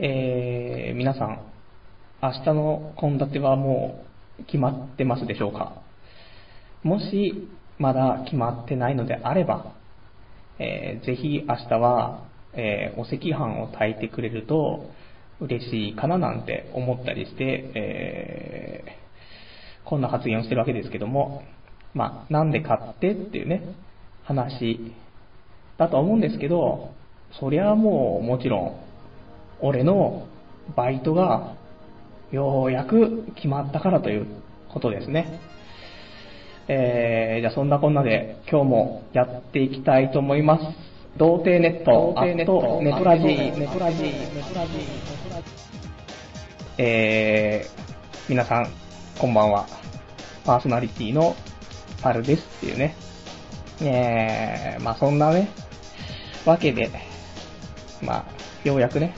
[0.00, 1.40] えー、皆さん、
[2.22, 4.04] 明日の献立はも
[4.38, 5.82] う決まってますでしょうか？
[6.84, 7.48] もし、
[7.78, 9.72] まだ決まってないのであれば、
[10.60, 12.22] えー、ぜひ明日は、
[12.52, 14.88] えー、お赤飯を炊いてくれると
[15.40, 21.42] 嬉しいかななんて思ったりして、えー、こんな発言をしてるわけですけども、
[21.94, 23.62] まあ、なんで買ってっていうね、
[24.22, 24.94] 話
[25.76, 26.90] だと思うんですけど、
[27.40, 28.87] そりゃもうもちろん、
[29.60, 30.26] 俺の
[30.76, 31.54] バイトが
[32.30, 34.26] ようやく決まったからという
[34.68, 35.40] ことですね。
[36.68, 40.64] えー、じゃあそんなこんなで今日もやっていきたいと思います。
[41.16, 44.82] 童貞ネット、童貞ネット、ネトラジー、ネトラジー、ネトラジー、
[46.76, 48.68] えー、皆さん、
[49.18, 49.66] こんばんは。
[50.44, 51.34] パーソナリティの
[52.02, 52.94] パルですっていうね。
[53.80, 55.48] えー、まあそんなね、
[56.44, 56.90] わけで、
[58.02, 58.24] まあ、
[58.64, 59.14] ようやくね、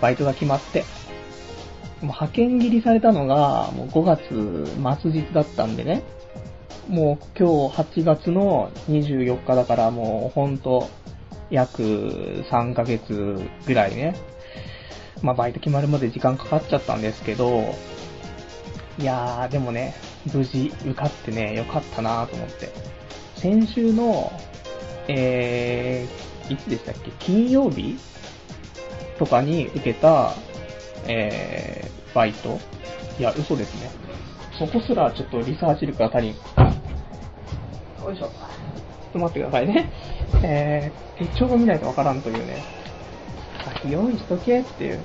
[0.00, 6.02] バイトが決まって、もう派遣切りされたのが、もう5月末日だったんでね、
[6.88, 10.88] もう今日8月の24日だからもうほんと
[11.50, 11.82] 約
[12.50, 14.16] 3ヶ月ぐらいね、
[15.22, 17.74] まあバイト決まるまで時間かかっちゃったんですけど、
[18.98, 19.94] いやーでもね、
[20.32, 22.70] 無事受かってね、よかったなと思って。
[23.36, 24.32] 先週の、
[25.08, 27.10] えー、いつでしたっけ？
[27.18, 27.96] 金曜日
[29.18, 30.34] とかに受けた、
[31.06, 32.58] えー、バイト？
[33.18, 33.90] いや、嘘ですね。
[34.58, 36.32] そこすらちょっとリサーチ力が足りん。
[36.32, 36.36] よ
[38.12, 38.24] いしょ。
[38.24, 38.32] ちょっ
[39.12, 39.90] と待ってくださいね。
[40.42, 42.62] えー、手帳を見ないとわからんというね。
[43.82, 45.00] 先用意しとけっていう。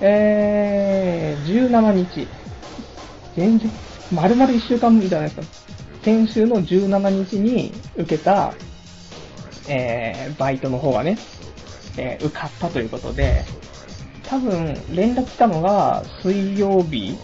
[0.00, 2.26] えー、17日。
[3.36, 3.70] 全然、
[4.12, 5.56] 丸々1週間無理じゃないですか。
[6.02, 8.52] 先週の17日に受けた、
[9.68, 11.18] えー、バイトの方がね、
[12.00, 13.44] えー、受かったということで、
[14.24, 17.18] 多分、連絡来たのが、水曜日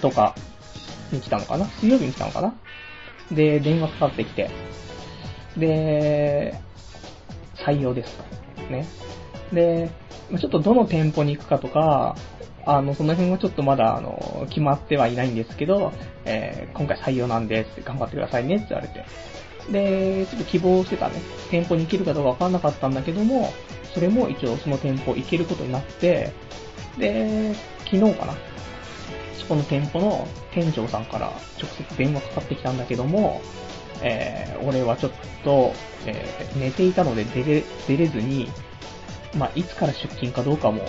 [0.00, 0.36] とか
[1.10, 1.66] に来たのかな？
[1.80, 2.54] 水曜日に来たのかな？
[3.32, 4.50] で、電話かかってきて、
[5.56, 6.60] で、
[7.56, 8.16] 採用です
[8.56, 8.62] と。
[8.70, 8.86] ね。
[9.52, 9.90] で、
[10.38, 12.14] ちょっとどの店舗に行くかとか、
[12.66, 15.92] あの、その辺はちょっとまだ、あの、決まってはいないんですけど、
[16.24, 19.04] えー、今回採用なんです頑張ってくださいねって言われて。
[19.70, 21.20] で、ちょっと希望してたね、
[21.50, 23.52] 店舗に行けるかどうかわかんなかったんだけども、
[23.94, 26.32] それも一応その店舗行けることになって、
[26.98, 27.54] で、
[27.84, 28.34] 昨日かな。
[29.34, 33.40] そこの店舗の店長さんから直接電話かかってきたんだけども、
[34.02, 35.12] えー、俺はちょっ
[35.44, 35.72] と、
[36.06, 38.48] えー、寝ていたので出れ、出れずに、
[39.36, 40.88] まあ、いつから出勤かどうかも、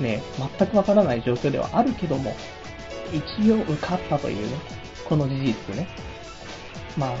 [0.00, 0.22] ね、
[0.58, 2.34] 全くわからない状況ではあるけども、
[3.12, 4.58] 一応受かったというね、
[5.04, 5.88] この事実ね。
[6.96, 7.14] まあ、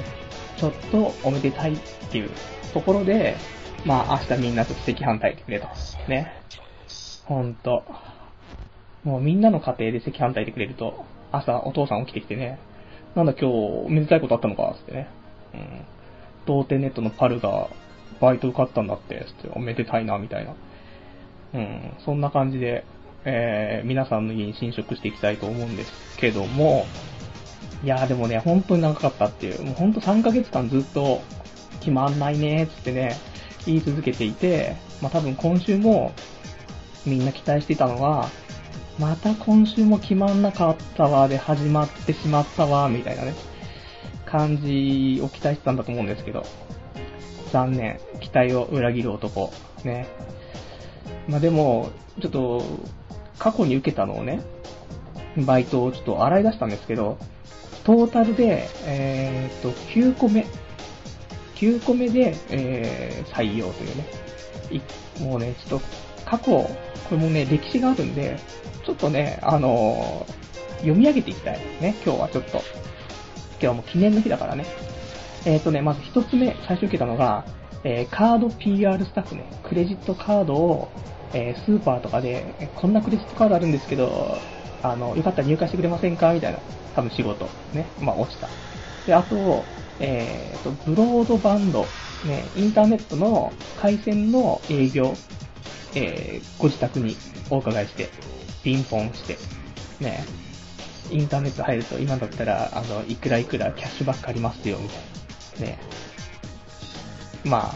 [0.64, 1.78] ちょっとおめでたいっ
[2.10, 2.30] ていう
[2.72, 3.36] ところで、
[3.84, 5.68] まあ明日みんなと赤飯炊いてくれと。
[6.08, 6.32] ね。
[7.26, 7.84] ほんと。
[9.02, 12.58] もうみんなの家庭で赤飯炊いてくれると、朝お父さん起きてきてね、
[13.14, 15.08] なんだ今日おめでたいことあったのか、つってね。
[15.52, 15.84] うん。
[16.46, 17.68] 童貞ネットのパルが
[18.22, 20.54] バイト受かったんだって、つっておめでたいな、みたいな。
[21.52, 21.92] うん。
[22.06, 22.86] そんな感じで、
[23.26, 26.86] えー、皆さんの家に侵食していきたいと思うんですけども、
[27.84, 31.20] いやーでもね、本当に長かったっていう、もうほんと3ヶ月間ずっと
[31.80, 33.14] 決まんないねーつってね、
[33.66, 36.12] 言い続けていて、まあ多分今週も
[37.04, 38.30] みんな期待してたのは、
[38.98, 43.34] また今週も決まんなかったわで始まってしまったわ、みたいなね、
[44.24, 46.46] 感じを期待してたんだと思うんですけど、
[47.52, 49.52] 残念、期待を裏切る男、
[49.84, 50.08] ね。
[51.28, 51.90] まあでも、
[52.22, 52.62] ちょっと、
[53.38, 54.40] 過去に受けたのをね、
[55.36, 57.18] バイトをちょっと洗い出したんですけど、
[57.84, 60.46] トータルで、えー、っと、9個目。
[61.56, 64.04] 9個目で、えー、採用というね。
[65.20, 65.86] もうね、ちょっと、
[66.24, 66.70] 過去、こ
[67.12, 68.38] れもね、歴史があるんで、
[68.84, 72.62] ちょっとね、あのー、読み上げていきたいですね、今日はちょっと。
[73.60, 74.64] 今日も記念の日だからね。
[75.44, 77.44] えっ、とね、まず一つ目、最初受けたのが、
[77.84, 80.88] えー、カード PR スタッフね、クレジットカードを、
[81.34, 84.38] えー、スーパーとかで、こんなクレジットカードあるんですけど、
[84.84, 86.34] あの、よかったら入荷してくれませんか？
[86.34, 86.58] みたいな、
[86.94, 88.48] 多分仕事、ね、まあ落ちた。
[89.06, 89.64] で、あと、
[89.98, 91.86] えっ、ー、と、ブロードバンド、
[92.26, 95.14] ね、インターネットの回線の営業、
[95.94, 97.16] えー、ご自宅に
[97.48, 98.10] お伺いして、
[98.62, 99.38] ピンポンして、
[100.04, 100.24] ね、
[101.10, 105.66] インターネット入ると今だったら、あの、いくらいくらキャッシュバックありますよ、みたいな。
[105.66, 105.78] ね。
[107.44, 107.74] まあ、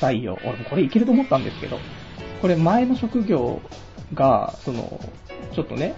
[0.00, 0.38] 採用。
[0.44, 1.78] 俺もこれいけると思ったんですけど、
[2.40, 3.60] これ前の職業
[4.14, 4.98] が、その、
[5.54, 5.94] ちょっとね、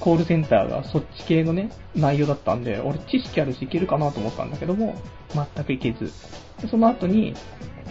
[0.00, 4.96] コールセンターがそっち系のね、内容だったんで、俺知識あるしいけるかなと思ったんだけども、
[5.34, 6.12] 全くいけず。
[6.60, 7.34] でその後に、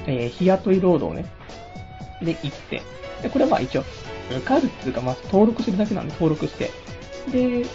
[0.08, 1.30] えー、日雇い労働ね。
[2.22, 2.82] で、行って、
[3.22, 3.84] で、これはまあ一応、
[4.30, 6.72] 受かるっていうか、まあ登録するだけなんで登録して、
[7.32, 7.66] で、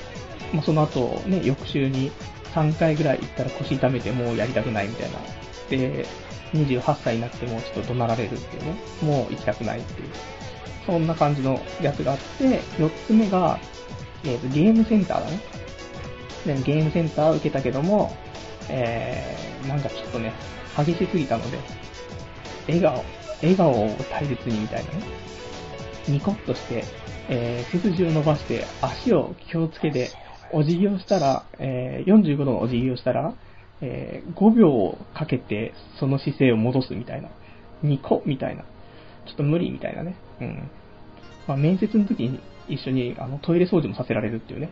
[0.52, 2.10] まあその後、ね、翌週に
[2.54, 5.18] 3回ぐらい行ったら腰痛めてもうやりたくないみたいな。
[5.68, 6.06] で、
[6.52, 10.08] 28歳になってもちょっと怒鳴られるっていうね、もう行きたくないっていう。
[10.86, 13.58] そんな感じのやつがあって、4つ目が、
[14.24, 15.40] えっ、ー、と、ゲームセンターだね。
[16.46, 18.16] で、ゲームセンター受けたけども、
[18.68, 20.32] えー、なんかちょっとね、
[20.76, 21.58] 激しすぎたので、
[22.66, 23.04] 笑顔、
[23.42, 25.02] 笑顔を大切にみたいなね。
[26.08, 26.84] ニコッとして、
[27.28, 30.10] えー、背筋を伸ばして、足を気をつけて、
[30.52, 33.34] お辞儀をしたら、えー、45度のお辞儀をしたら、
[33.80, 37.28] えー、5秒かけてその姿勢を戻すみたいな。
[37.82, 38.64] ニコみたいな。
[39.26, 40.16] ちょっと無理みたいなね。
[40.40, 40.70] うん。
[41.46, 42.40] まあ、面接の時に
[42.72, 44.70] 一緒にあのトイレ掃除もさせられるっていうね。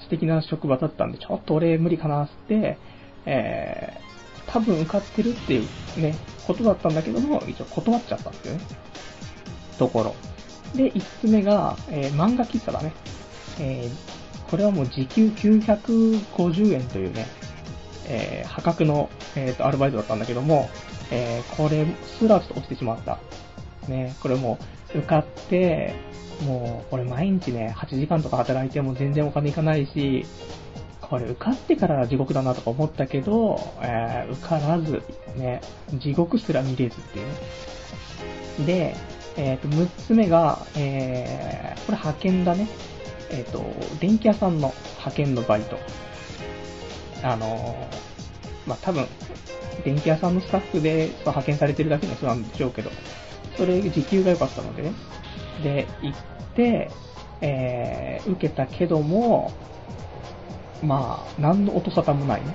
[0.00, 2.78] 素敵な職場だったんで、ちょっと俺無理かなって、
[3.26, 6.14] えー、多分受かってるっていうね、
[6.46, 8.60] ことだったんだけども、一応断っちゃったっていうね、
[9.78, 10.14] ところ。
[10.74, 12.92] で、5つ目が、えー、漫画喫茶だね。
[13.60, 17.26] えー、これはもう時給950円というね、
[18.06, 20.68] えー、破格の、えーと、アルバイトだったんだけども、
[21.10, 21.86] えー、これ
[22.18, 23.18] すらちょっと落ちてしまった。
[23.88, 24.58] ね、これも
[24.90, 25.94] 受かって、
[26.42, 30.26] もう、これ毎日ね、8時間とか働いても全然お金いかないし、
[31.00, 35.02] これ受かってから地獄だなとか思ったけど、えー、受からず、
[35.36, 35.60] ね、
[35.94, 37.34] 地獄すら見れずっていうね。
[38.66, 38.96] で、
[39.36, 42.68] えっ、ー、と、6つ目が、えー、これ派遣だね。
[43.30, 43.64] えっ、ー、と、
[44.00, 45.78] 電気屋さんの派遣のバイト。
[47.22, 48.14] あのー
[48.66, 49.06] まあ、多分、
[49.84, 52.90] 電気屋さんのスタッフで派遣されてるだけの人なんでしょうけど、
[53.56, 54.92] それ時給が良かったのでね。
[55.62, 56.18] で、行っ
[56.54, 56.90] て、
[57.40, 59.52] えー、受けたけども、
[60.82, 62.54] まあ、何の音沙汰もないね。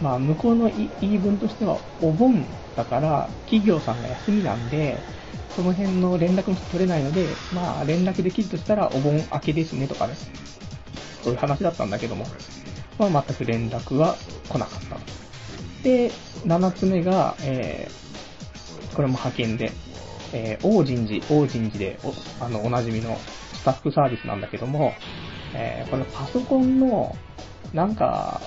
[0.00, 2.44] まあ、向こうの言い分としては、お盆
[2.76, 4.98] だから、企業さんが休みなんで、
[5.54, 10.14] その辺の連絡も取れないので、まあ、連絡できるとしたら、お盆明けですねとかね。
[11.22, 12.26] そういう話だったんだけども、
[12.98, 14.16] まあ、全く連絡は
[14.48, 14.96] 来なかった。
[15.82, 16.10] で、
[16.44, 19.72] 7つ目が、えー、これも派遣で、
[20.32, 24.92] えー、王人寺、王人寺でお、あの、おなじみのスタッフサービスなんだけども、
[25.54, 27.14] えー、このパソコンの、
[27.72, 28.40] なんか、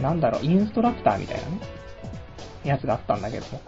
[0.00, 1.60] なんだろう、インストラクターみたいなね、
[2.64, 3.60] やつがあったんだけども、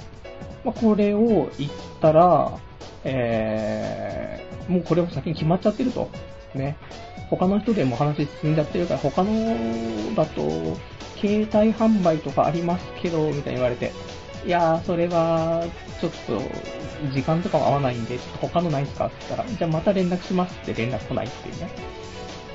[0.65, 1.71] まあ、これを言っ
[2.01, 2.59] たら、
[3.05, 6.11] えー、もうこれを先に決まっちゃってると。
[6.55, 6.77] ね。
[7.31, 10.43] 他の人でも話進んじゃってるから、他のだと、
[11.21, 13.93] 携帯販売とかありますけど、みたいに言われて、
[14.47, 15.65] いやー、それは、
[16.01, 16.41] ちょっと、
[17.13, 19.07] 時間とかも合わないんで、ちょっと他のないっすか？
[19.07, 21.71] って言ったら、じゃあまた連絡しますって連絡来ないっていうね、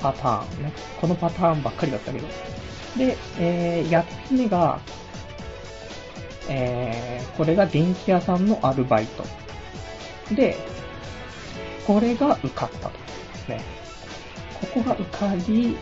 [0.00, 0.72] パターンね。
[1.00, 2.26] このパターンばっかりだったけど。
[2.96, 4.80] で、えー、8つ目が、
[6.48, 9.24] えー、これが電気屋さんのアルバイト。
[10.34, 10.56] で、
[11.86, 12.90] これが受かったと。
[13.48, 13.60] ね。
[14.60, 15.76] ここが受かり、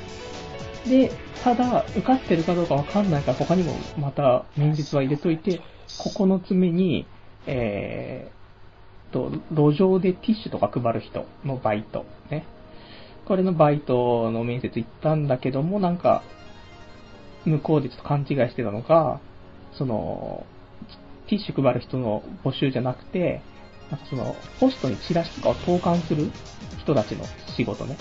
[0.87, 1.11] で、
[1.44, 7.06] ただ、受かってるかどうかわかんないから他にもまた面接は入れといて、9つ目に、
[7.46, 12.44] えー、と、路上でティッシュとか配る人のバイト、ね。
[13.26, 16.23] これのバイトの面接行ったんだけども、なんか、
[17.44, 19.20] 向こうでちょっと勘違いしてたのが、
[19.73, 20.46] その、
[21.29, 23.43] ティッシュ配る人の募集じゃなくて、
[23.90, 26.31] なんかその、ポストにチラシとかを投函する
[26.79, 27.25] 人たちの
[27.57, 27.97] 仕事ね。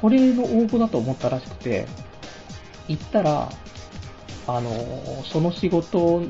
[0.00, 1.86] これの応募だと思ったらしくて、
[2.88, 3.48] 行ったら、
[4.46, 4.70] あの、
[5.32, 6.22] その仕事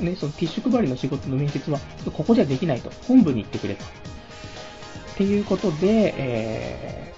[0.00, 1.78] ね、そのティッシュ配りの仕事の面接は、
[2.16, 2.90] ここじゃできないと。
[3.06, 3.84] 本部に行ってくれと。
[3.84, 7.14] っていうことで、え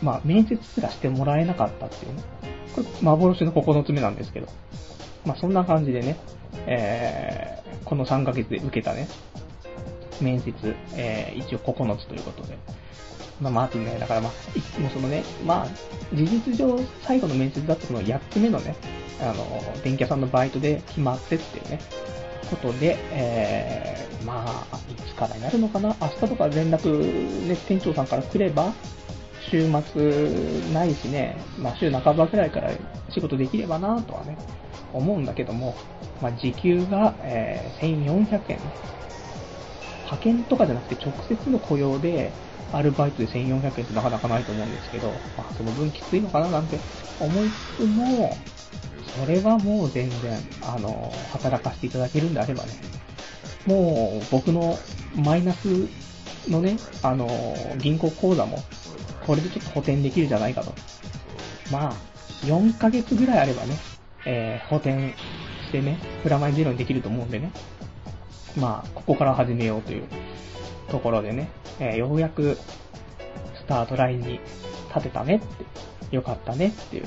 [0.00, 2.22] ー、まあ、面接すらしてもらえなかったっていうね。
[2.74, 4.48] これ、幻の9つ目なんですけど。
[5.24, 6.16] まあ、そんな感じでね、
[6.66, 9.08] えー、この3ヶ月で受けたね、
[10.20, 10.54] 面接、
[10.94, 12.56] えー、一応9つということで。
[13.40, 15.66] まあ、まずね、だからまあ、いつもそのね、まあ、
[16.14, 18.76] 事実上最後の面接だったその8つ目のね、
[19.20, 21.80] あの、電気屋さんのバイトで決まってっていうね、
[22.50, 28.72] ことで、えー、まあ、いつからになるのかな明日とか連絡、ね、店長さんから来れば、
[29.50, 32.70] 週末ないしね、まあ週半ばくらいから
[33.10, 34.36] 仕事できればなとはね、
[34.92, 35.76] 思うんだけども、
[36.20, 38.58] まあ時給が、えー、1400円。
[40.06, 42.32] 派遣とかじゃなくて直接の雇用で、
[42.72, 46.78] アルバイトで1400円ってなかなかないと思うんですけど、まあその分きついのかななんて
[47.20, 48.36] 思いつつも、
[49.18, 52.72] それはもう全然、あの、働かせていただけるんであればね、
[53.66, 54.78] もう僕の
[55.14, 55.88] マイナス
[56.48, 57.28] のね、あの、
[57.78, 58.58] 銀行口座も、
[59.26, 60.72] これでちょっと補填できるじゃないかと。
[61.70, 61.92] まあ、
[62.44, 63.76] 4ヶ月ぐらいあればね、
[64.24, 65.14] えー、補填
[65.66, 67.52] してね、プラマイゼロにできると思うんでね。
[68.56, 70.04] まあ、ここから始めようという
[70.88, 71.48] ところでね、
[71.80, 72.56] えーようやく
[73.54, 74.40] スタートラインに
[74.94, 77.04] 立てたねって、よかったねっていう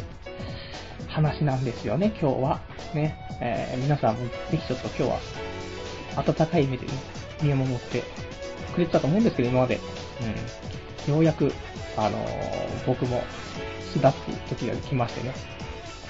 [1.07, 2.62] 話なんですよね、今日は。
[2.93, 4.21] ね、えー皆さんも
[4.51, 5.19] ぜひちょっと今日は
[6.17, 6.93] 温かい目でね、
[7.41, 8.03] 見守って
[8.74, 9.79] くれてたと思うんですけど、今まで。
[11.07, 11.13] うん。
[11.13, 11.51] ようやく、
[11.98, 13.24] あのー僕も
[13.93, 15.33] 巣立っていく時が来ましてね。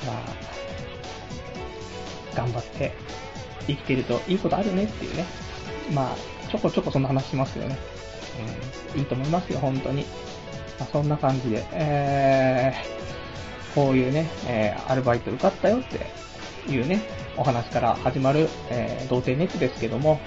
[0.05, 0.15] まあ、
[2.35, 2.93] 頑張って
[3.67, 5.25] 生きてるといいことあるねっていうね。
[5.93, 6.15] まあ、
[6.49, 7.77] ちょこちょこそんな話しますけどね。
[8.93, 10.03] うん、いいと思いますよ、本当に。
[10.79, 17.01] まあ、そんな感じで、えー、こういうね、えー、アルバイト受かったよっていうね、
[17.37, 20.19] お話から始まる、えー、童貞ネットですけども、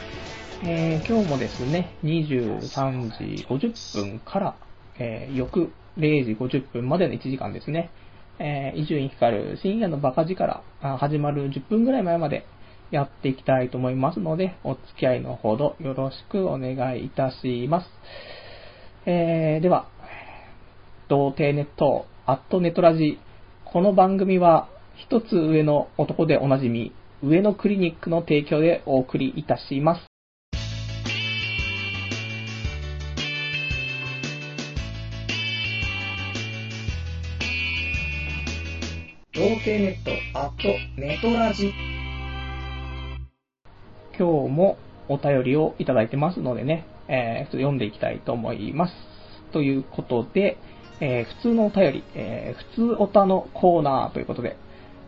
[0.64, 4.54] えー、今日もですね、23時50分から、
[4.98, 7.90] えー、翌0時50分までの1時間ですね、
[8.38, 12.46] えー、伊集院光深夜のバカ力あ始まる10分ぐらい前まで
[12.92, 17.86] やっていきたいと思いますので、お付き合いのほどよろしくお願いいたします。
[19.06, 19.88] えー、では、
[21.08, 23.18] 童貞ネット、アットネトラジ。
[23.64, 30.06] この番組は、一つ上の男でおなじみ、上のクリニックの提供でお送りいたします。
[39.34, 41.91] 童貞ネット、アットネトラジ。
[44.22, 48.94] 今日もお便りをいただいてますのでね、えー、読んでいきたいと思います。
[49.52, 50.58] ということで、
[51.00, 54.56] えー普通のお便り、えー普通おたのコーナーということで、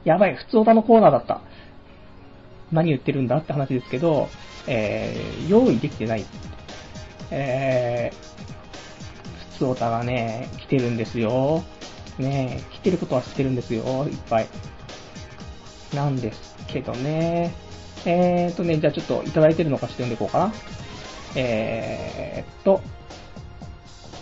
[0.04, 1.42] やばい、普通おたのコーナーだった。
[2.72, 4.26] 何言ってるんだって話ですけど、
[4.66, 6.24] えー用意できてない。
[7.30, 8.34] えー
[9.52, 11.62] 普通おたがね、来てるんですよ。
[12.18, 14.48] ね来てることは知ってるんですよ、いっぱい。
[15.94, 17.63] なんですけどね。
[18.06, 20.52] えーとね、じゃあちょっといただいてるのかして読んでいこうかな。
[21.36, 22.80] えーっと、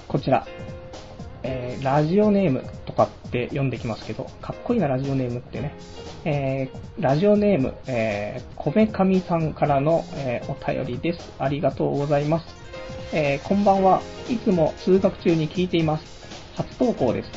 [0.08, 0.46] こちら。
[1.44, 5.74] えー、ラジオネームとかって読んできますけど、かっこいいな、ラジオネームってね。
[6.24, 11.32] えー、ラジオネーム、えー、こめかみさんからの、えーお便りです。
[11.38, 12.46] ありがとうございます。
[13.12, 14.00] えー、こんばんは。
[14.30, 16.04] いつも通学中に聞いています。
[16.54, 17.30] 初投稿です。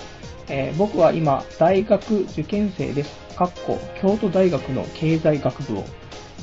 [0.49, 3.09] えー僕は今、大学受験生です。
[3.35, 5.83] かっこ、京都大学の経済学部を。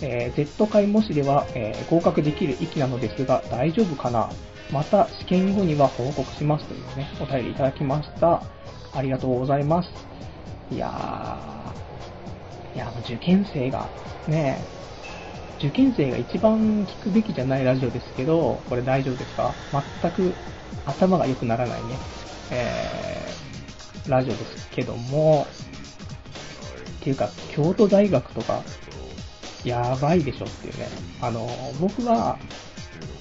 [0.03, 4.29] えー Z 会模試では、えー合格できる域なのですが、大丈夫かな？
[4.71, 8.43] また試験後には報告しますというね、お便りいただきました。
[8.95, 9.91] ありがとうございます。
[10.71, 13.89] いやー、いや、受験生が、
[14.27, 14.63] ね
[15.59, 19.55] 受験生が一番聞くべきじゃないラジオですけど、これ大丈夫ですか？
[20.01, 20.35] 全く
[20.87, 21.99] 頭が良くならないね、
[22.51, 25.47] えー、ラジオですけども、
[27.01, 28.63] っていうか、京都大学とか、
[29.65, 30.89] やばいでしょっていうね。
[31.21, 31.49] あの、
[31.81, 32.39] 僕は、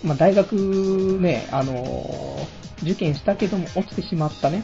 [0.04, 2.38] まあ、大学ね、あの、
[2.82, 4.64] 受験したけども落ちてしまったね、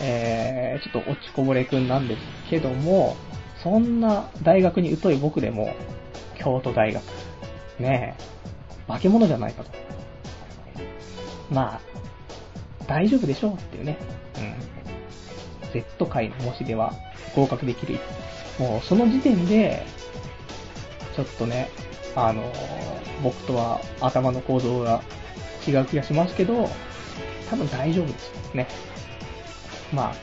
[0.00, 3.16] えー、ちょっと落ちこぼれくんなんですけども、
[3.62, 5.74] そんな大学に疎い僕でも、
[6.38, 7.02] 京都大学、
[7.80, 8.22] ねえ、
[8.86, 9.70] 化け物じゃないかと。
[11.50, 11.80] まあ、
[12.86, 13.98] 大丈夫でしょうっていうね。
[14.38, 15.72] うん。
[15.72, 16.92] Z 界の模試では
[17.34, 17.98] 合格できる。
[18.58, 19.84] もうその時点で、
[21.14, 21.70] ちょっとね、
[22.14, 22.52] あの、
[23.22, 25.02] 僕とは頭の構造が
[25.66, 26.68] 違う気がしますけど、
[27.50, 28.66] 多分大丈夫ですよね。
[29.92, 30.14] まあ、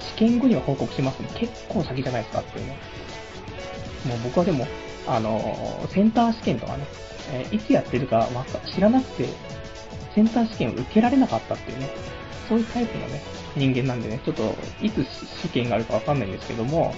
[0.00, 1.28] 試験後には報告しますね。
[1.34, 2.78] 結構先じゃないですかっていうね。
[4.06, 4.66] もう僕はでも、
[5.06, 6.84] あの、センター試験とかね、
[7.32, 9.28] えーいつやってるかわか知らなくて、
[10.14, 11.90] センター試験を受けられなかったっていうね、
[12.48, 13.22] そういうタイプのね、
[13.56, 15.04] 人間なんでね、ちょっと、いつ
[15.42, 16.94] 試験があるかわかんないんですけども、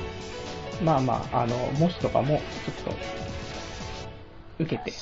[0.83, 2.95] まあまあ、あの、模試とかも、ちょっと、
[4.59, 4.93] 受けて、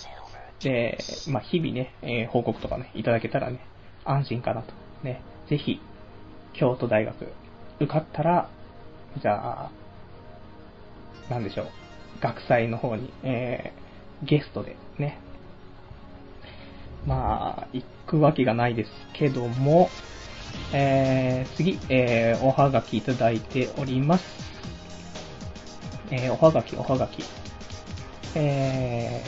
[0.60, 3.60] で、まあ、日々ね、えー報告とかね、いただけたらね、
[4.04, 4.72] 安心かなと。
[5.02, 5.80] ね、ぜひ、
[6.52, 7.32] 京都大学、
[7.80, 8.48] 受かったら、
[9.20, 9.70] じゃあ、
[11.30, 11.68] なんでしょう、
[12.20, 13.80] 学祭の方に、えー
[14.22, 15.18] ゲストでね、
[17.06, 19.88] まあ、行くわけがないですけども、
[20.72, 24.24] えー、次、えー、おはがきいただいております。
[26.10, 27.39] えー、おはがき、おはがき。
[28.34, 29.22] え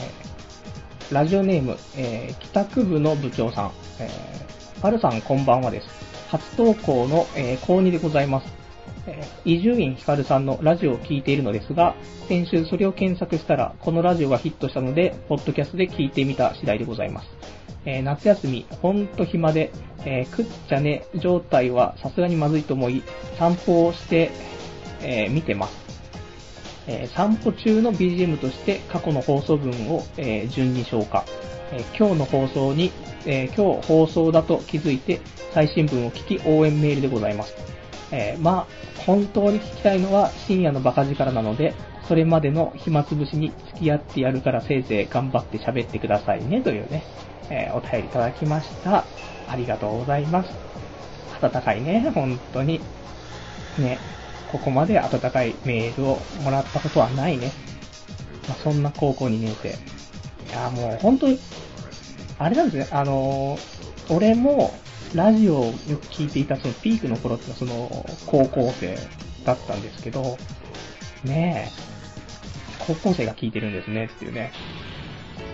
[1.09, 3.71] ー、ラジオネーム、えー、帰宅部の部長さん。
[3.99, 5.87] えー、パルさんこんばんはです。
[6.29, 8.63] 初投稿の、えー、高2でございます。
[9.05, 11.95] え伊集院光さんのラジオを聞いているのですが、
[12.27, 17.27] 先週それを検索したら、このラジオがヒットしたので、ポッドキャストで聞いてみた次第でございます。
[17.85, 19.71] えー夏休み、ほんと暇で、
[20.05, 23.03] えー食っちゃね状態はさすがにまずいと思い、
[23.37, 24.31] 散歩をして、
[25.01, 25.82] えー見てます。
[26.87, 31.25] えー散歩中の BGM として過去の放送分を、えー順に消化。
[31.71, 32.91] えー今日の放送に、
[33.25, 35.21] え今日放送だと気づいて
[35.53, 37.55] 最新聞を聞き応援メールでございます。
[38.11, 41.73] えまあ、本当に聞きたいのは深夜のバカ力なので、
[42.07, 47.03] それまでの暇つぶしに付き合ってやるからせいぜい頑張って喋ってくださいね、というね、
[47.49, 49.05] えお便りいただきました。
[49.47, 50.49] ありがとうございます。
[51.41, 52.79] 温かいね、本当に。
[53.77, 53.97] ね、
[54.53, 57.51] ここまで温かいメールをもらったことはないね。
[58.47, 59.69] まあ、そんな高校2年生。
[59.69, 59.71] い
[60.51, 61.39] や、もう本当に、
[62.37, 63.73] あれなんですね、あのー
[64.09, 64.73] 俺も、
[65.15, 68.95] ラジオをよく聞いていたそのピークの頃ってのはその、高校生
[69.43, 70.37] だったんですけど、
[71.23, 74.51] ねえ、高校生が聞いてるんですねっていうね。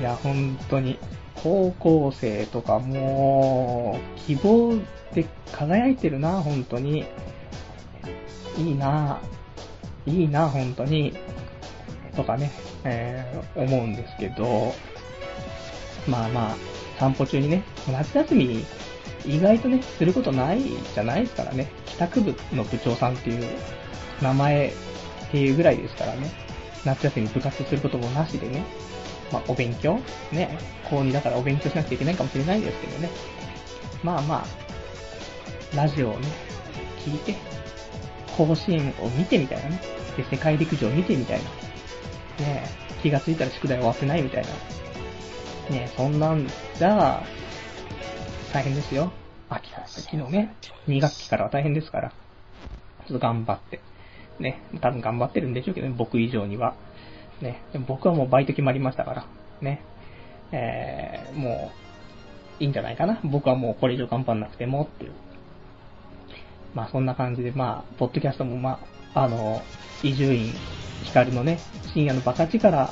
[0.01, 0.97] いや、本当に、
[1.35, 4.75] 高校生とかもう、希望
[5.13, 7.05] で輝いてるな、本当に。
[8.59, 9.19] いいな、
[10.05, 11.13] いいな、本当に。
[12.15, 12.51] とかね、
[12.83, 14.73] えー思うんですけど、
[16.07, 16.55] まあまあ、
[16.99, 18.65] 散歩中にね、夏休み、
[19.25, 20.61] 意外とね、することない
[20.93, 21.71] じゃないですからね。
[21.85, 23.45] 帰宅部の部長さんっていう
[24.21, 24.71] 名前っ
[25.31, 26.31] ていうぐらいですからね。
[26.85, 28.63] 夏休み部活することもなしでね。
[29.31, 29.99] まあ、お勉強
[30.31, 30.57] ね。
[30.89, 33.09] 高2だからお勉強しなくちゃいけないかもしれないですけどね。
[34.03, 34.43] まあま
[35.73, 36.27] あ、ラジオをね、
[37.05, 37.35] 聞いて、
[38.45, 39.81] 甲子園を見てみたいなね。
[40.15, 41.49] で、世界陸上を見てみたいな。
[42.45, 44.49] ねえ気がついたら宿題終わってないみたいな。
[44.49, 47.23] ねえそんなんじゃ、
[48.53, 49.11] 大変ですよ。
[49.49, 50.55] 秋から昨日ね、
[50.87, 52.09] 2学期からは大変ですから。
[53.07, 53.81] ちょっと頑張って。
[54.39, 56.75] ね、多分頑張ってるんでしょうけどね、僕以上には。
[57.41, 59.25] ね、でも僕はもうバイト決まりましたから。
[59.61, 59.81] ね。
[60.51, 61.71] えー、も
[62.59, 63.19] う、いいんじゃないかな。
[63.23, 65.11] 僕はもうこれ以上頑張んなくてもっていう。
[66.73, 68.79] まあそんな感じで、まあ、ポッドキャストもま
[69.13, 69.61] あ、あの、
[70.03, 70.53] 伊集院
[71.03, 71.59] 光のね、
[71.93, 72.91] 深夜のバカ力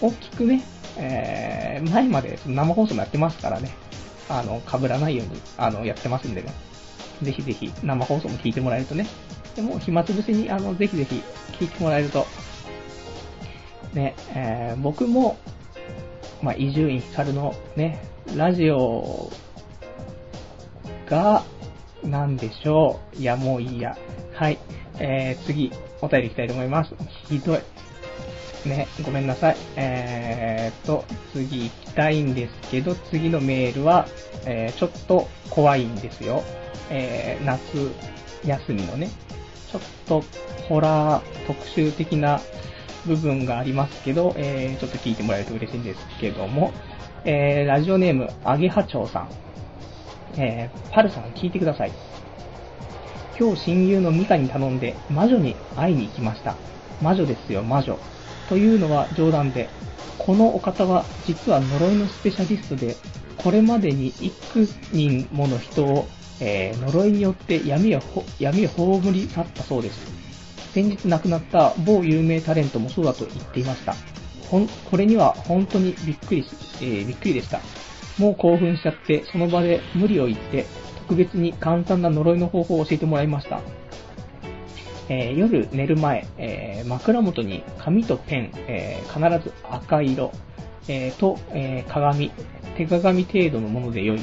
[0.00, 0.62] を聞くね、
[0.98, 3.70] えー、前まで生放送もやってますからね、
[4.28, 6.52] あの、被らないように、あの、やってますんでね、
[7.22, 9.06] ぜひぜひ生放送も聞いてもらえるとね、
[9.54, 11.22] でも暇つぶしに、あの、ぜひぜひ
[11.58, 12.26] 聞いてもらえると、
[13.94, 15.38] ね、えー、僕も、
[16.42, 18.02] まあ、伊集院光のね、
[18.36, 19.30] ラジオ
[21.08, 21.42] が、
[22.04, 23.16] なんでしょう。
[23.18, 23.96] いや、もういいや。
[24.34, 24.58] はい。
[24.98, 26.94] えー、次、お便りいきたいと思います。
[27.28, 27.58] ひどい。
[28.66, 29.56] ね、ごめんなさい。
[29.76, 34.06] えーと、次行きたいんですけど、次のメールは、
[34.44, 36.42] えー、ちょっと怖いんですよ。
[36.90, 37.92] えー、夏
[38.44, 39.08] 休みのね、
[39.70, 40.24] ちょっと
[40.68, 42.40] ホラー特集的な
[43.06, 46.72] 部分がありますけど、えー、ちょっと聞いてもらえると嬉しいんですけども、
[47.24, 49.28] えー、ラジオネーム、アゲハチョウさん。
[50.36, 51.92] えー、パルさん聞いてください。
[53.38, 56.56] 今日親友のミカに頼んで魔女に会いに行きました。
[57.02, 57.98] 魔女ですよ、魔女。
[58.48, 59.68] というのは冗談で、
[60.18, 62.96] このお方は実は呪いのスペシャリストで、
[63.36, 66.08] これまでに幾人もの人を、
[66.40, 68.00] えー呪いによって闇を
[68.38, 70.72] 闇を葬り去ったそうです。
[70.72, 73.94] 先日亡くなった某有名タレントもそうだと言っていました。
[74.50, 76.48] ほん、これには本当にびっくりし、
[76.80, 77.60] えーびっくりでした。
[78.18, 80.66] もう興奮しちゃって、その場で無理を言って、
[81.00, 83.60] 特別に簡単な呪いの方法を教えてもらいました。
[85.08, 90.32] えー夜寝る前、えー枕元に紙とペン、えー必ず赤色、
[90.88, 92.30] えと、え鏡、
[92.76, 94.20] 手鏡程度のもので良い、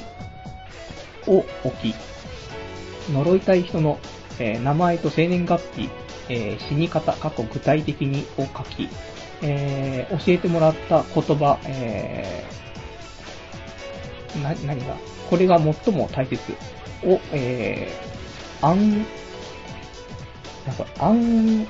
[1.27, 1.95] を置き、
[3.12, 3.99] 呪いたい人の、
[4.39, 5.89] え名前と生年月日、
[6.29, 8.89] え死に方、過去具体的にを書き、
[9.41, 12.62] え教えてもらった言葉、えー
[14.41, 14.96] な、何が？
[15.30, 16.39] これが最も大切
[17.04, 19.06] を、えー、あん、なん
[20.78, 21.67] か、あん、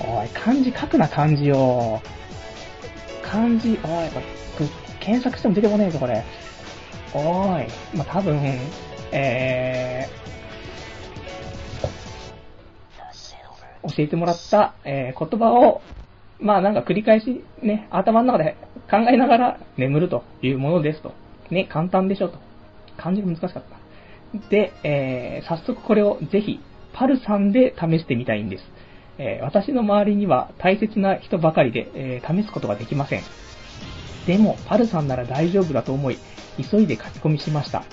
[0.00, 2.00] おい、漢字書くな、漢字を。
[3.22, 4.20] 漢字、おい、こ
[4.60, 4.66] れ
[5.00, 6.24] 検索しても出てこねえぞ、これ。
[7.14, 7.66] おい、
[7.96, 8.40] まあ、多分、
[9.12, 15.82] えー、教えてもらった、えー言葉を、
[16.40, 18.56] まあなんか繰り返しね、頭の中で
[18.90, 21.12] 考えながら眠るというものですと。
[21.50, 22.38] ね、簡単でしょと。
[22.96, 24.48] 漢字が難しかった。
[24.50, 26.60] で、えー、早速これをぜひ、
[26.92, 28.64] パルさんで試してみたいんです。
[29.18, 33.22] えー私の周りには大切な人ばかりで、えー試すことができません。
[34.26, 36.18] でも、パルさんなら大丈夫だと思い、
[36.70, 37.84] 急いで書き込みしました。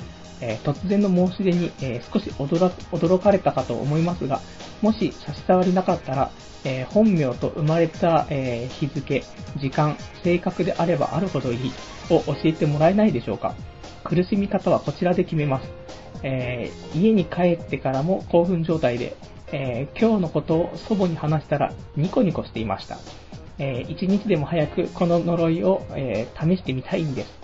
[0.42, 4.40] えー突然の申し出に、え少し驚かれたかと思いますが、
[4.82, 6.32] もし差し障りなかったら、
[6.64, 9.24] えー本名と生まれた、えー日付、
[9.58, 11.72] 時間、性格であればあるほどいい
[12.10, 13.56] を教えてもらえないでしょうか。
[14.04, 15.70] 苦しみ方はこちらで決めます。
[16.24, 19.16] えー家に帰ってからも興奮状態で、
[19.52, 22.98] え今日のことを祖母に話したらニコニコしていました。
[23.60, 27.40] えー、一日でも早くこの呪いを、え、試してみたいんです。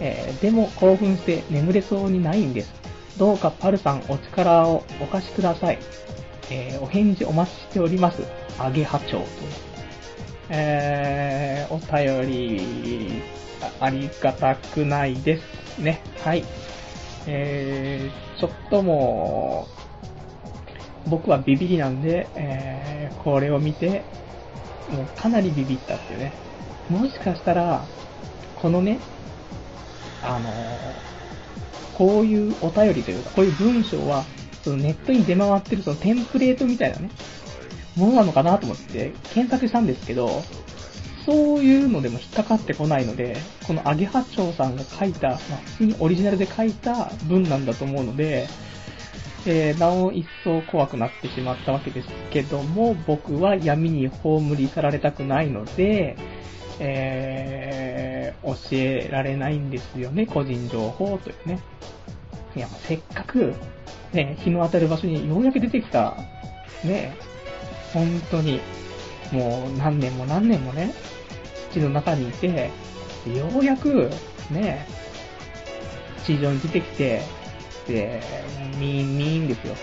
[0.00, 2.72] え、でも興奮して眠れそうにないんです。
[3.18, 5.78] どうかパルさんお力をお貸しください。
[6.50, 8.22] えー、お返事お待ちしております。
[8.58, 9.28] アゲハチョウと。
[10.50, 13.22] えー、お便り、
[13.80, 15.40] ありがたくないで
[15.76, 16.00] すね。
[16.22, 16.44] はい。
[17.26, 19.68] えー、ちょっとも
[21.06, 24.02] う、僕はビビりなんで、えー、これを見て、
[24.90, 26.32] もうかなりビビったっていうね。
[26.88, 27.84] もしかしたら、
[28.56, 28.98] このね、
[30.22, 30.52] あのー、
[31.96, 34.24] こういうお便りというか、こういう文章は、
[34.68, 37.10] そのネットに出回ってるそのテンプレートみたいなね、
[37.96, 40.42] ものなのかなと思って検索したんですけど、
[41.24, 48.46] そういうのでも引っかかってこないので、このアゲハチョウさんが書いた、まあ、普通にオリジナルで書いた文なんだと思うので、
[49.46, 56.16] えー、なお一層怖くなってしまったわけですけども、僕は闇に葬り去られたくないので、
[56.78, 61.60] えー、教えられないんですよね、個人情報というね。
[62.56, 63.54] いや、せっかく、
[64.12, 66.16] ね、日の当たる場所にようやく出てきた、
[66.84, 67.14] ね、
[67.92, 68.60] 本当に、
[69.32, 70.94] もう何年も何年もね、
[71.70, 72.70] 土の中にいて、
[73.26, 74.10] ようやく、
[74.50, 74.86] ね、
[76.24, 77.22] 地上に出てきて、
[77.86, 78.20] で、
[78.78, 79.74] ミーンミーンですよ。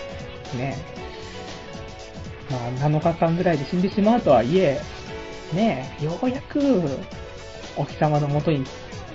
[0.56, 0.76] ね。
[2.50, 4.80] まあ、7日間ぐらいで死んでしまうとはいえ、
[5.52, 6.60] ね、ようやく、
[7.76, 8.68] お日様のもとに、ち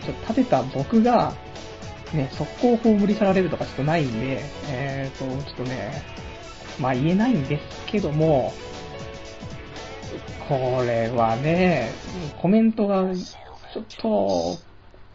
[0.10, 1.34] ょっと立てた僕が、
[2.14, 6.04] ね、速攻葬り去られるとかちょっとないんで、えーと、ちょっとね、
[6.80, 8.52] まあ言えないんですけども、
[10.50, 11.92] これはね、
[12.42, 14.58] コメントが、ちょっと、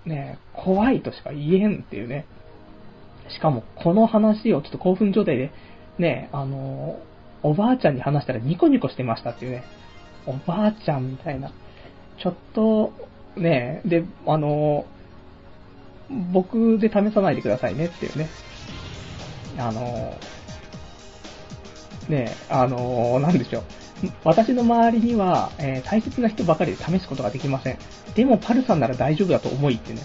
[0.08, 2.26] ね、怖いとしか言えんっていうね。
[3.28, 5.52] しかも、この話をちょっと興奮状態で、
[5.98, 6.98] ね、あの、
[7.42, 9.64] おばあちゃんに話したらニコニコしてましたっていうね。
[10.26, 11.52] おばあちゃんみたいな。
[12.18, 12.92] ちょっと、
[13.36, 14.86] ね、で、あの、
[16.10, 18.28] 僕で試さないでくださいねっていうね。
[19.58, 20.16] あの、
[22.08, 23.62] ね、あの、なんでしょう。
[24.24, 27.78] 私の周りには、えー、大切な人ばかりで試すことができません。
[28.14, 30.00] でも、パルさんなら大丈夫だと思いってね。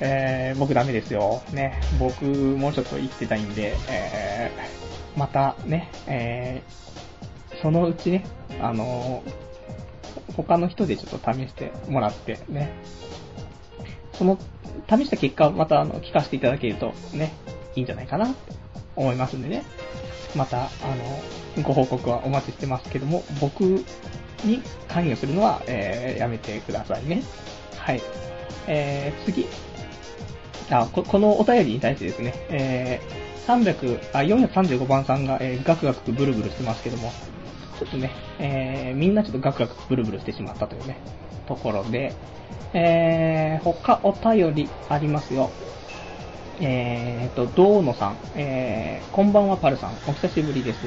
[0.00, 1.42] えー、僕ダメですよ。
[1.52, 1.80] ね。
[1.98, 8.24] 僕、もうちょっと生きてたいんで、えー、またね、えー、そのうちね、
[8.60, 9.22] あの
[10.36, 12.72] 他の人でちょっと試してもらってね、
[14.12, 14.38] その、
[14.88, 17.32] 試した結果またあの聞かせていただけるとね、
[17.74, 18.34] いいんじゃないかなと
[18.96, 19.64] 思いますんでね。
[20.34, 20.68] また、あ
[21.56, 23.62] の、ご報告はお待ちしてますけども、僕
[24.44, 27.22] に関与するのは、えー、やめてくださいね。
[27.76, 28.02] はい。
[28.66, 29.46] えー、次。
[30.70, 37.12] あこ、このお便りに対してですね、えー、300、あ、435番さんが、えー、ガクガクブルブルしてますけども、
[37.78, 40.98] ちょっとね、えー、みんなちょっとガクガクブルブルしてしまったというね、
[41.46, 42.12] ところで、
[42.72, 45.50] えー、他お便りありますよ。
[46.60, 50.78] えーと、ドーノさん、えー、こんばんはパルさん、お久しぶりです。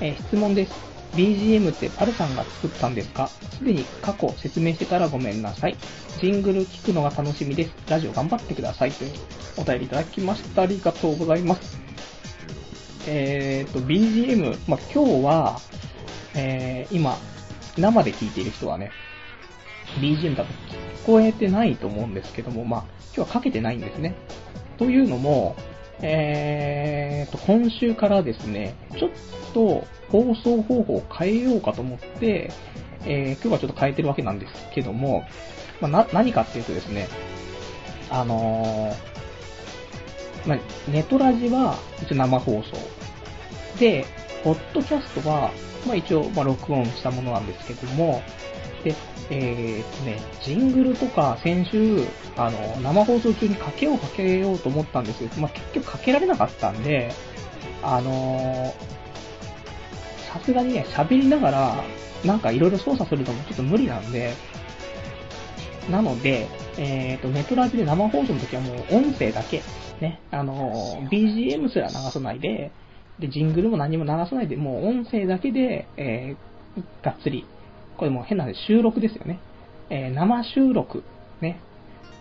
[0.00, 0.72] えー、質問です。
[1.14, 3.28] BGM ってパルさんが作ったんですか？
[3.28, 5.76] すでに過去説明してたらごめんなさい。
[6.20, 7.70] ジングル聞くのが楽しみです。
[7.88, 8.92] ラジオ頑張ってください。
[8.92, 9.12] という
[9.56, 10.62] お便りいただきました。
[10.62, 11.80] ありがとうございます。
[13.06, 15.60] えーと、BGM、まあ、今日は、
[16.34, 17.16] えー、今、
[17.78, 18.90] 生で聞いている人はね、
[20.00, 20.54] BGM 多分
[21.04, 24.14] 聞こえてないと思うんですけども、まあ、今日はかけてないんですね。
[24.76, 25.56] というのも、
[26.00, 29.10] えーと、今週からですね、ちょっ
[29.52, 32.50] と放送方法を変えようかと思って、
[33.04, 35.24] えー、今日はちょっと変えてるわけなんですけども、
[35.80, 37.08] まあ、な、何かっていうとですね、
[38.10, 40.58] あのー、まあ、
[40.90, 42.76] ネトラジは一応生放送。
[43.78, 44.06] で、
[44.44, 45.50] ポッドキャストは、
[45.86, 48.22] まあ、一応、まあ、録音したものなんですけども、
[48.84, 48.94] で、
[49.30, 52.04] えー、ね、ジングルとか先週、
[52.36, 57.12] あの、生放送中にかけようかけようと思ったんですけど、まあ、結局かけられなかったんで、
[57.82, 58.74] あの
[60.32, 61.84] さすがにね、喋りながら、
[62.24, 64.34] なんかいろいろ操作するのもちょっと無理なんで、
[65.90, 69.62] なので、えっ、ー、と、ネットラジで生放送の時はもう音声だけ、
[70.00, 72.70] ね、あの BGM すら流さないで、
[73.18, 77.46] で、ジングルも何も流さないで、もう音声だけで、えー、がっつり
[77.98, 79.40] これもう変な話、収録ですよね。
[79.90, 81.02] えー、生収録、
[81.40, 81.60] ね。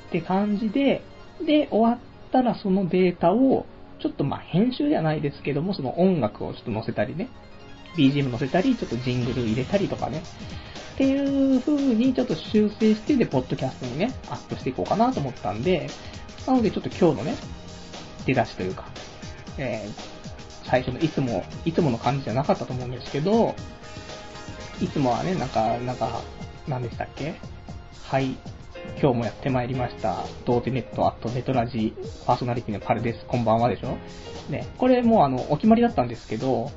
[0.09, 1.03] って感じで、
[1.45, 3.65] で、終わったらそのデータを、
[3.99, 7.29] ちょっとまあ編集ではないですけども、その音楽をちょっと載せたりね、
[7.95, 10.23] BGM 載せたり、ちょっとジングル入れたりとかね、
[10.95, 15.89] っていう風にちょっと修正して、で、ポッドキャストにね、アップしていこうかなと思ったんで、
[16.47, 17.35] なのでちょっと今日のね、
[18.25, 18.85] 出だしというか、
[19.59, 23.53] えー、最初のいつも、いつもの感じじゃなかったと思うんですけど、
[24.79, 26.21] いつもはね、なんか、なんか、
[26.67, 27.35] 何でしたっけ？
[28.03, 28.37] はい。
[29.01, 30.23] 今日もやってまいりました。
[30.45, 33.25] 童貞ネットアットネトラジーパーソナリティのパルです。
[33.25, 33.97] こんばんはでしょ？
[34.51, 36.71] ね、これもうあの、お決まりだったんですけど、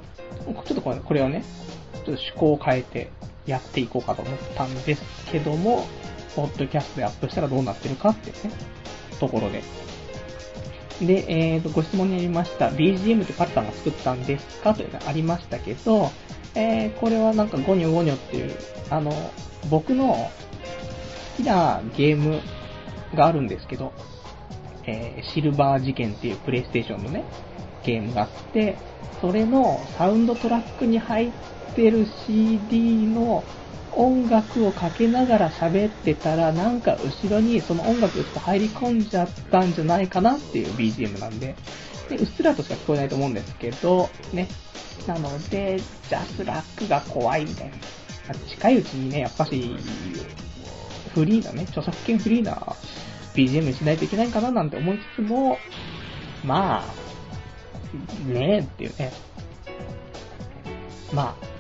[0.46, 1.44] ちょっとこれこれをね、
[1.92, 3.10] ちょっと趣向を変えて
[3.46, 5.86] やっていこうかと思ったんですけども、
[6.34, 8.54] ポッドキャストでアップしたらどうなってるかってね、
[9.20, 9.62] ところで。
[11.00, 14.74] で、えーと、ご質問にありました、BGM ってパルさんが作ったんですか？
[14.74, 16.10] というのがありましたけど、
[16.54, 18.56] えー、これはなんかゴニョゴニョっていう、
[18.90, 19.12] あの、
[19.70, 20.30] 僕の好
[21.36, 22.40] きなゲーム
[23.14, 23.92] があるんですけど、
[24.86, 27.24] えー、シルバー事件っていうプレイステーションのね、
[27.84, 28.76] ゲームがあって、
[29.20, 31.32] それのサウンドトラックに入っ
[31.74, 33.44] てる CD の
[33.94, 41.56] 音楽をかけながら喋ってたら、なんか後ろにその音楽が入り込んじゃったんじゃないかなっていう BGM なんで、
[42.08, 44.48] でうっすらとしか聞こえないと思うんですけど、ね。
[45.06, 47.76] なので、ジャスラックが怖いみたいな。
[48.48, 49.76] 近いうちにね、やっぱし、
[51.14, 52.54] フリーなね、著作権フリーな
[53.34, 55.58] BGM にしないといけないかななんて思いつつも、
[56.44, 59.12] まあ、ねえっていうね。
[61.12, 61.50] まあ、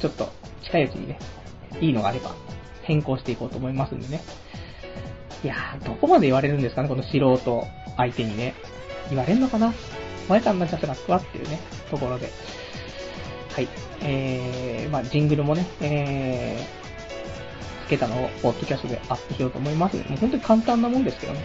[0.00, 0.32] ちょっと
[0.66, 1.18] 近いうちにね、
[1.80, 2.34] いいのがあれば
[2.82, 4.20] 変更していこうと思いますんでね。
[5.44, 8.54] いやー、どこまで言われるんですかね、この素人相手にね。
[9.08, 9.72] 言われんのかな？
[10.28, 12.28] 前からなジャスラックはっていうね、ところで。
[13.54, 13.68] はい。
[14.02, 21.40] えー、まあ、ジングルもね、えー、つけたのを、ポッドキャストでアップしようと思いますもう本当に簡単なもんですけどね。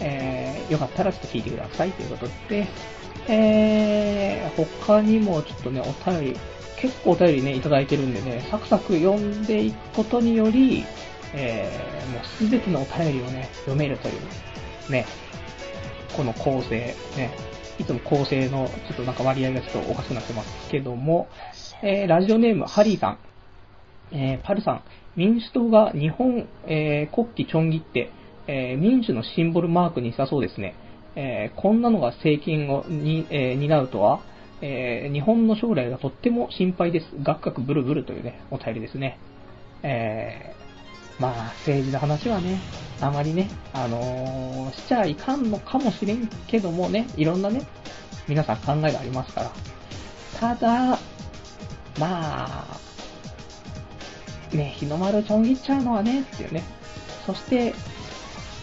[0.00, 2.66] えー、よかったらちょっと聞いてくださいということで、
[3.28, 6.40] えー、他にもちょっとね、お便り、
[6.84, 10.84] 結構お便りね、いただいてるんでね、サクサク読んでいくことにより、
[11.32, 15.06] えー、もうすべてのお便りをね、読めるという、ね、
[16.14, 17.34] この構成、ね、
[17.78, 21.28] いつも構成のちょっとなんか割合がちょっとおかしくなってますけども、
[21.82, 23.18] えー、ラジオネーム、ハリーさん、
[24.12, 24.82] えー、パルさん、
[25.16, 28.10] 民主党が日本、えー、国旗ちょん切って、
[28.46, 30.74] えー、民主のシンボルマークにしたそうですね。
[31.16, 34.20] えー、こんなのが政権をに、えー、担うとは、
[34.66, 37.06] えー、日本の将来がとっても心配です。
[37.22, 39.18] ガクガクブルブルというね、お便りですね。
[39.82, 42.58] えー、まあ、政治の話はね、
[42.98, 47.60] あまりね、あのー、しちゃいかんのかもしれんけどもね、いろんなね、
[48.26, 49.52] 皆さん考えがありますから。
[50.40, 50.98] ただ、
[51.98, 52.80] まあ、
[54.54, 56.62] ね、日の丸をちょん切っちゃうのはね、っていうね。
[57.26, 57.74] そして、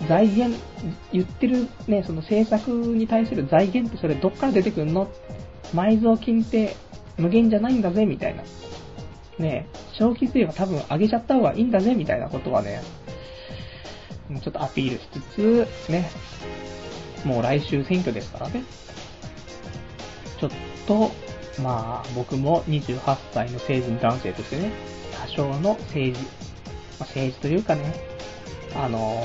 [0.07, 0.59] 財源、
[1.13, 5.07] 言ってるね、その政策に対する財源ってそれどっから出てくんの？
[5.73, 6.75] 埋蔵金って
[7.17, 8.43] 無限じゃないんだぜ、みたいな。
[9.39, 12.81] ね消費税は多分上げちゃった方がいいんだぜ、みたいなことはね、
[14.41, 16.09] ちょっとアピールしつつ、ね、
[17.25, 18.63] もう来週選挙ですからね。
[20.39, 20.49] ちょっ
[20.87, 21.11] と、
[21.61, 24.71] まあ、僕も28歳の成人男性としてね、
[25.21, 26.29] 多少の政治、ま
[27.01, 27.93] あ、政治というかね、
[28.75, 29.21] あの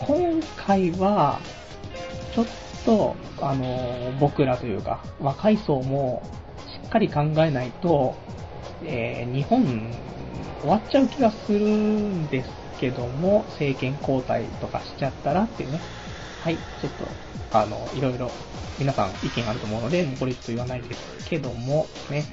[0.00, 1.40] ー、今回は、
[2.34, 6.22] ちょっとと、あの、僕らというか、若い層も
[6.82, 8.16] しっかり考えないと、
[8.82, 9.92] えー、日本
[10.62, 15.80] 終わっちゃう気がするんですけども、政権交代とかしちゃったらっていうね。
[16.42, 16.92] はい、ちょっ
[17.50, 18.30] と、あの、いろいろ
[18.78, 22.24] 皆さん意見あると思うので、これちょっと言わないですけども、ね。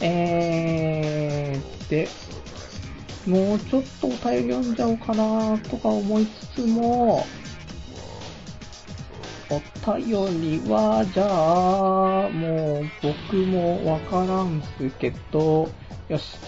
[0.00, 2.08] えー、で、
[3.26, 7.26] もうちょっとお便り読んじゃおうかなとか思いつつも、
[9.50, 10.06] お便
[10.42, 15.70] りは、じゃあ、もう僕もわからんすけど、
[16.08, 16.38] よし。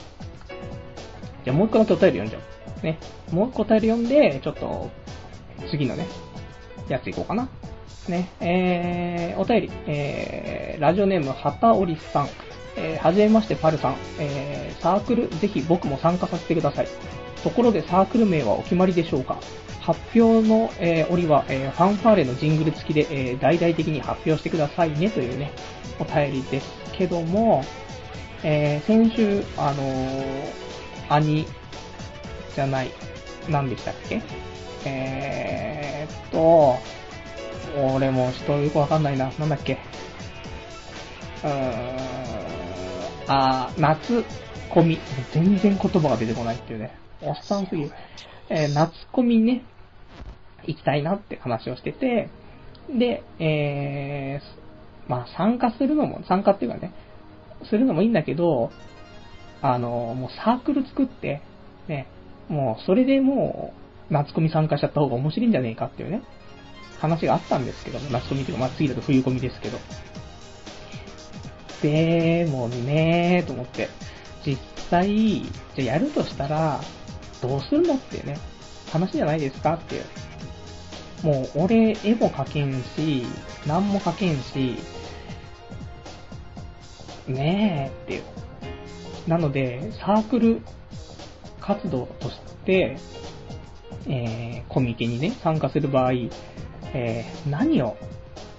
[1.44, 2.84] じゃあもう一個だけお便り読んじゃう。
[2.84, 2.98] ね。
[3.32, 4.90] もう一個お便り読んで、ちょっと、
[5.70, 6.06] 次のね、
[6.88, 7.48] やついこうかな。
[8.08, 8.28] ね。
[8.40, 12.28] えー、お便り、えー、ラジオネーム、はたおりさん。
[12.76, 13.96] えー、はじめまして、パルさん。
[14.18, 16.88] えー、サークル、ぜひ僕も参加させてください。
[17.42, 19.38] ところでサークル名はお決まりでしょうか？
[19.81, 25.53] 発表の、えー、折は、えー、ファンファーレのジングル付きで、えー、大々的に発表してくださいねというね、
[25.98, 27.64] お便りですけども、
[28.42, 30.53] えー、先週、あのー、
[31.09, 31.46] 兄
[32.55, 32.90] じゃない、
[33.48, 34.22] 何でしたっけ？
[34.85, 36.76] えーっと、
[37.94, 39.33] 俺もちょっとよくわかんないな。
[39.38, 39.79] なんだっけ？
[41.42, 41.53] うーん、
[43.29, 44.24] あー、夏
[44.68, 44.98] コミ。
[45.33, 46.94] 全然言葉が出てこないっていうね。
[47.22, 47.90] おっさんすぎる。
[48.48, 49.62] えー、夏コミね、
[50.66, 52.30] 行きたいなって話をしてて、
[52.98, 56.92] で、えー、まあ参加するのも、参加っていうかね、
[57.68, 58.70] するのもいいんだけど、
[59.62, 61.42] あの、もうサークル作って、
[61.88, 62.06] ね、
[62.48, 63.74] もうそれでも
[64.11, 66.22] う、夏コミ参加しちゃった方が面白いんじゃねえかっていうね、
[66.98, 69.78] 話があったんですけども、夏コミっていうか、まあ次だと冬コミですけど。
[71.83, 73.88] でもねーと思って、
[74.44, 74.56] 実
[74.90, 75.42] 際、
[75.76, 76.80] じゃやるとしたら、
[77.40, 78.38] どうするのっていうね、
[78.90, 80.05] 話じゃないですかっていう。
[81.22, 83.26] もう、俺、絵も描けんし、
[83.66, 84.79] 何も描けんし、
[87.29, 88.22] ねえっていう。
[89.29, 90.62] なので、サークル
[91.61, 92.96] 活動として、
[94.07, 96.12] えー、コミケにね、参加する場合、
[96.92, 97.96] えー、何を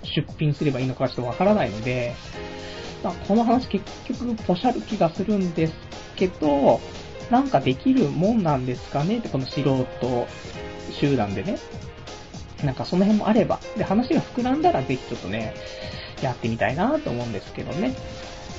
[0.04, 2.14] 出品すればいいのかちょっとわからないので、
[3.04, 5.74] まあ、この話結局ポシャる気がするんです
[6.16, 6.80] けど、
[7.32, 9.86] なんかできるもんなんですかねって、この素人
[10.92, 11.58] 集団でね。
[12.64, 15.56] なんかその辺もあれば、で、話が膨らんだらぜひちょっとね、
[16.22, 17.96] やってみたいなと思うんですけどね。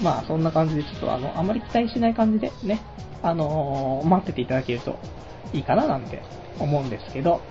[0.02, 2.80] まあ、そんな感じでちょっとあの、あまり期待しない感じでね、
[3.22, 4.98] あのー、待ってていただけると
[5.52, 6.22] いいかななんて
[6.58, 7.42] 思うんですけど、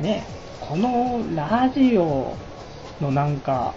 [0.00, 0.24] ね、
[0.60, 2.34] このラジオ
[3.00, 3.74] のなんか、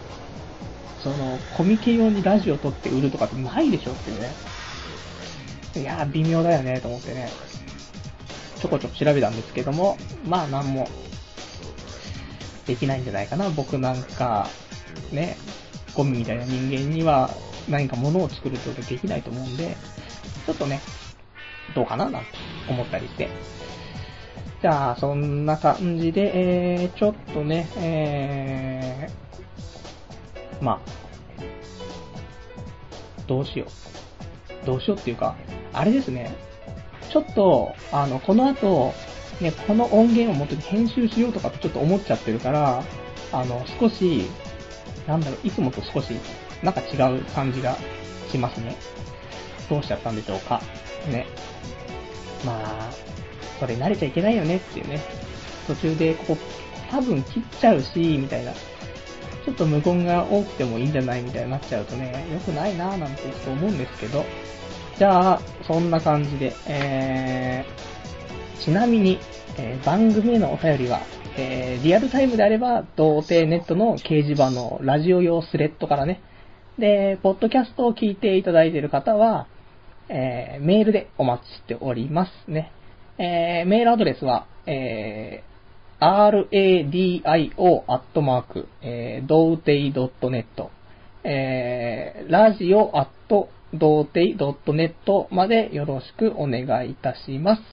[1.04, 4.32] その、コミケ用にラジオ撮って売るとかってないでしょっていうね。
[5.80, 7.30] いやー、微妙だよね、と思ってね。
[8.60, 10.88] ちょこちょこ調べたんですけども、まあなんも、
[12.66, 13.50] できないんじゃないかな。
[13.50, 14.48] 僕なんか、
[15.12, 15.38] ね、
[15.94, 17.30] ゴミみたいな人間には
[17.70, 19.76] 何か物を作るってことできないと思うんで、
[20.46, 20.82] ちょっとね、
[21.76, 22.28] どうかななんて
[22.70, 23.30] 思ったりして。
[24.62, 30.80] じゃあ、そんな感じで、えー、ちょっとね、えー、まあ、
[33.28, 33.96] どうしよう。
[34.65, 35.36] どうしようっていうか、
[35.74, 36.36] あれですね、
[37.10, 38.93] ちょっと、あの、この後、
[39.41, 42.84] ね、この音源を元に編集しようとかってちょっと思っちゃってるから、
[43.32, 44.26] あの、少し、
[45.08, 46.13] なんだろう、いつもと少し、
[46.63, 47.78] なんか違う感じが
[48.30, 48.76] しますね。
[49.70, 50.62] どうしちゃったんでしょうか。
[51.12, 51.28] ね。
[52.46, 52.91] まあ、
[53.60, 55.00] それ慣れちゃいけないよねっていうね。
[55.67, 56.38] 途中でここ、
[56.89, 58.54] 多分切っちゃうし、みたいな。
[59.47, 64.25] ちょっと無言が多くてもいいんじゃないみたいになっちゃうとね、良くないなぁなんてちょっと思うんですけど。
[64.97, 69.19] じゃあ、そんな感じで、えー、ちなみに、
[69.57, 70.99] えー、番組へのお便りは、
[71.38, 76.19] えー、リアルタイムであれば、童貞ネットの掲示板のラジオ用スレッドからね、
[76.77, 79.47] で、ポッドキャストを聞いていただいている方は、
[80.10, 82.73] えー、メールでお待ちしておりますね。
[83.17, 85.57] えー、メールアドレスは、えー、
[85.99, 89.91] radio アットマーク、えー、童貞
[90.29, 90.69] .net、
[91.23, 94.93] えー、ラジオアット童貞 .net
[95.33, 97.63] までよろしくお願いいたします。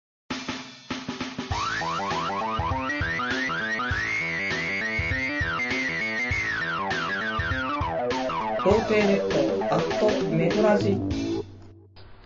[8.65, 10.97] 童貞ネット、アットメトラジ。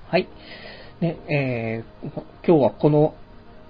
[0.07, 0.29] はい。
[1.01, 3.15] ね、えー、今日はこの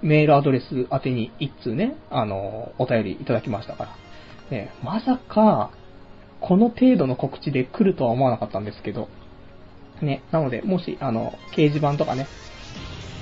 [0.01, 3.95] メールアドレス宛てに一通ね、あの、お便りいただきましたから。
[4.49, 5.71] ね、まさか、
[6.39, 9.09] この程度の告知で来るとは思わなかったんですけど、
[10.01, 12.27] ね、なので、もし、あの、掲示板とかね、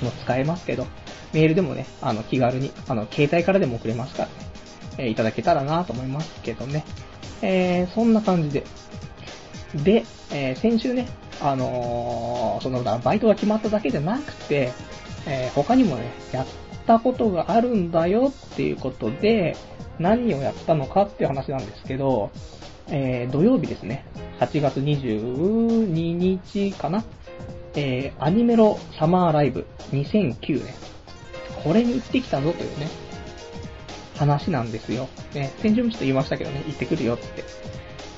[0.04, 0.86] も使えますけど、
[1.34, 4.36] メールでもね、あの、気軽に、あの、携帯からでも送れますからね、
[5.00, 6.86] えー、いただけたらなと思いますけどね。
[7.42, 8.64] えー、そんな感じで。
[9.76, 11.08] で、えー、先週ね、
[11.42, 14.72] あのー、その、バイトが決まっただけじゃなくて、
[15.26, 16.48] えー、他にもね、やっ
[16.88, 19.56] たことがあるんだよっていうことで、
[20.00, 22.32] 何をやったのかっていう話なんですけど、
[22.90, 24.06] えー、土曜日ですね、
[24.40, 27.04] 8月22日かな、
[27.76, 30.74] えー、アニメロサマーライブ2009年、
[31.64, 32.88] これに行ってきたぞというね、
[34.16, 35.10] 話なんですよ。
[35.34, 37.44] ね、先週もちょっと言いましたけどね、行ってくるよって。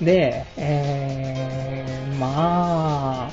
[0.04, 3.32] で、えー、まあ、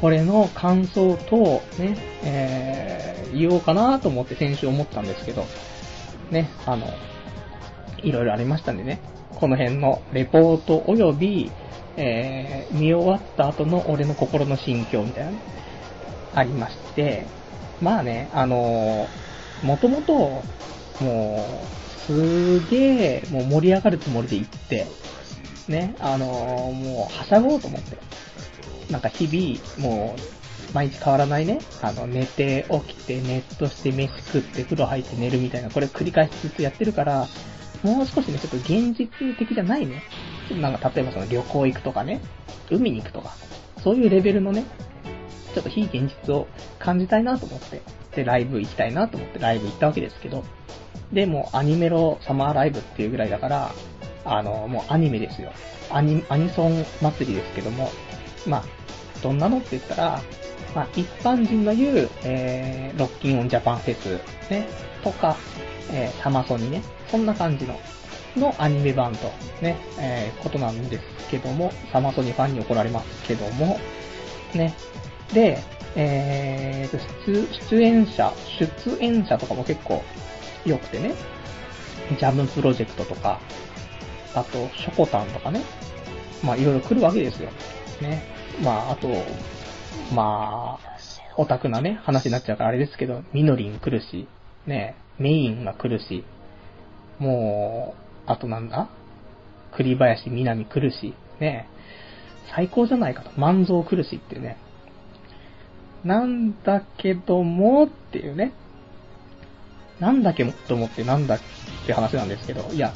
[0.00, 5.44] これの感想と、ね、えー、言おうかなと思って先週思ったんですけど、
[6.30, 6.86] ね、あの、
[8.02, 9.00] いろいろありましたんでね、
[9.34, 11.50] この辺のレポートおよび、
[11.96, 15.38] えー、見終わった後の俺の心の心境みたいなね、
[16.34, 17.26] ありまして、
[17.80, 20.42] まあね、あのー、もともと、
[21.02, 24.86] もう、すげえ、もう盛り上がるつもりで行って、
[25.68, 27.96] ね、あのー、もう、はしゃごうと思って。
[28.90, 37.26] なんか日々、もう、毎日変わらないね、あの、寝て、起きて、ネットして、飯食って、風呂入って寝るみたいな、これ繰り返しずっとやってるから、
[37.82, 40.02] もう少しね、ちょっと現実的じゃないね。
[40.48, 42.20] ちょっとなんか、例えばその旅行行くとかね、
[42.70, 43.34] 海に行くとか、
[43.82, 44.64] そういうレベルのね、
[45.54, 47.82] ちょっと非現実を感じたいなと思って、
[48.14, 50.44] で、ライブ行きたいなと思ってライブ行ったわけですけど、
[51.12, 53.72] で、もアニメロサマーライブっていうぐらいだから、
[54.24, 55.52] あの、もうアニメですよ。
[55.90, 57.90] アニ、アニソン祭りですけども、
[58.48, 58.64] まあ、
[59.22, 60.22] どんなのって言ったら、
[60.74, 64.68] まあ、一般人の言う、えー、ロッキンオンジャパンフェス、ね、
[65.02, 65.36] とか、
[65.90, 67.78] えー、サマソニね、そんな感じの、
[68.36, 69.32] のアニメ版と、
[69.62, 73.78] ね、えー、ことなんですけども、サマソニファンに怒られますけども、
[74.54, 74.74] ね、
[75.32, 75.58] で、
[75.96, 80.02] えーと、出、出演者、出演者とかも結構
[80.64, 81.14] 良くてね、
[82.18, 83.40] ジャムプロジェクトとか、
[84.34, 85.62] あと、ショコタンとかね、
[86.42, 87.50] まあいろいろ来るわけですよ。
[88.00, 88.37] ね。
[88.62, 89.08] まああと、
[90.14, 90.98] まあ、
[91.36, 94.26] オタクなね、話になっちゃうからあれですけど、ミノリン来るし、
[94.66, 96.24] ね、メインが来るし、
[97.18, 97.94] も
[98.26, 98.88] う、あとなんだ？
[99.76, 101.68] 栗林みなみ来るし、ね、
[102.54, 103.30] 最高じゃないかと。
[103.38, 104.56] 万蔵来るしっていうね。
[106.04, 108.52] なんだけどもっていうね。
[110.00, 111.40] なんだけどと思ってなんだっ
[111.86, 112.92] て話なんですけど、いや、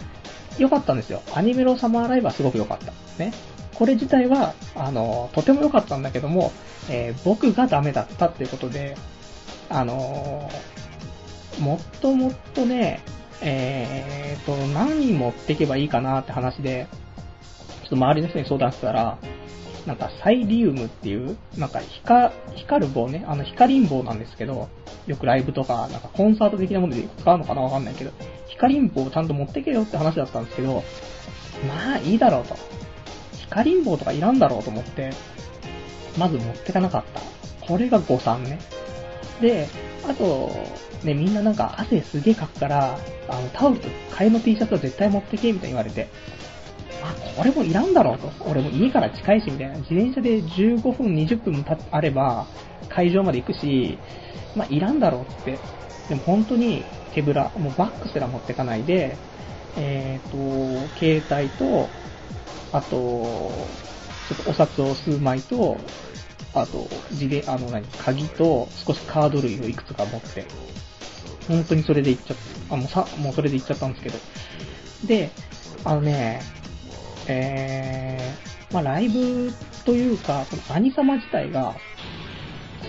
[0.59, 1.23] 良かったんですよ。
[1.35, 2.93] アニメロサマーライブはすごく良かった。
[3.19, 3.33] ね。
[3.75, 6.53] これ自体は、あの、とても良かったんだけども、
[6.91, 8.97] えー、僕がダメだったっていうことで、
[9.68, 13.01] あのー、もっともっとね、
[13.41, 16.87] えーと、何持ってけばいいかなって話で、
[17.83, 19.18] ちょっと周りの人に相談したら、
[19.87, 24.68] なんかサイリウムっていう、なんか光、光る棒ね、あの光ん棒なんですけど、
[25.07, 28.12] よくライブとか、なんかコンサート的なもので使うのかなわかんないけど、
[28.49, 30.85] 光ん棒をちゃんと持ってけよって話だったんですけど、
[31.66, 32.57] まあいいだろうと。
[33.53, 35.12] 光ん棒とかいらんだろうと思って、
[36.18, 37.20] まず持ってかなかった。
[37.66, 38.59] これが誤算ね。
[39.40, 39.68] で、
[40.09, 40.50] あと、
[41.05, 42.98] ね、みんななんか汗すげえかくから、
[43.28, 46.09] あの、タオルと替えの T シャツは絶対持ってけ、みたいに言われて。
[47.03, 48.30] あ、これもいらんだろうと。
[48.48, 49.74] 俺も家から近いし、みたいな。
[49.78, 52.46] 自転車で15分、20分もあれば、
[52.88, 53.98] 会場まで行くし、
[54.57, 55.59] まあ、いらんだろうって。
[56.09, 56.84] でも本当に
[57.14, 59.16] 手ぶら、もうバッグすら持ってかないで、
[59.76, 61.88] えっ、ー、と、携帯と、
[62.73, 62.89] あと、
[64.29, 65.79] ちょっとお札を数枚と、
[66.55, 70.47] あと、自で、あの何、鍵と少しカード類をいくつか持って、
[71.49, 72.37] 本当にそれで行っちゃっ
[72.68, 72.75] た。
[72.75, 74.18] あ、もうさ、もうそれで行っちゃったんですけど。
[75.07, 75.31] で、
[75.85, 76.41] あのね、
[77.27, 79.53] えー、まあライブ
[79.85, 81.75] というか、このアニ様自体が、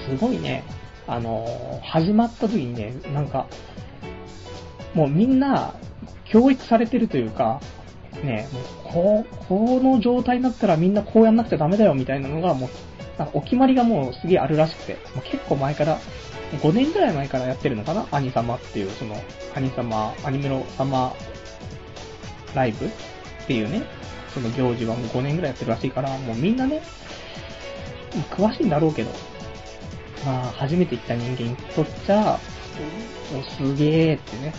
[0.08, 0.64] すごいね、
[1.08, 3.48] あの始まった時にね、なんか、
[4.94, 5.74] もうみんな、
[6.26, 7.62] 教育されてるというか、
[8.22, 12.70] ね、もうこう、この状態になったらみんなこうやんなくちゃダメだよみたいなのがもう、
[13.18, 16.00] なんかお決まりがもうすげえあるらしくて、まあ、結構前から、
[16.62, 18.08] 5年ぐらい前からやってるのかな？
[18.12, 19.16] アニ様っていう、その、
[19.56, 21.14] アニ様、アニメロ様
[22.54, 22.90] ライブっ
[23.48, 23.82] ていうね、
[24.34, 26.82] その行事はもう5年ぐらいやってるらしいから、もうみんなね、
[28.30, 29.10] 詳しいんだろうけど、
[30.24, 32.40] まあ、初めて行った人間にとっちゃ、
[33.58, 34.54] すげーってね。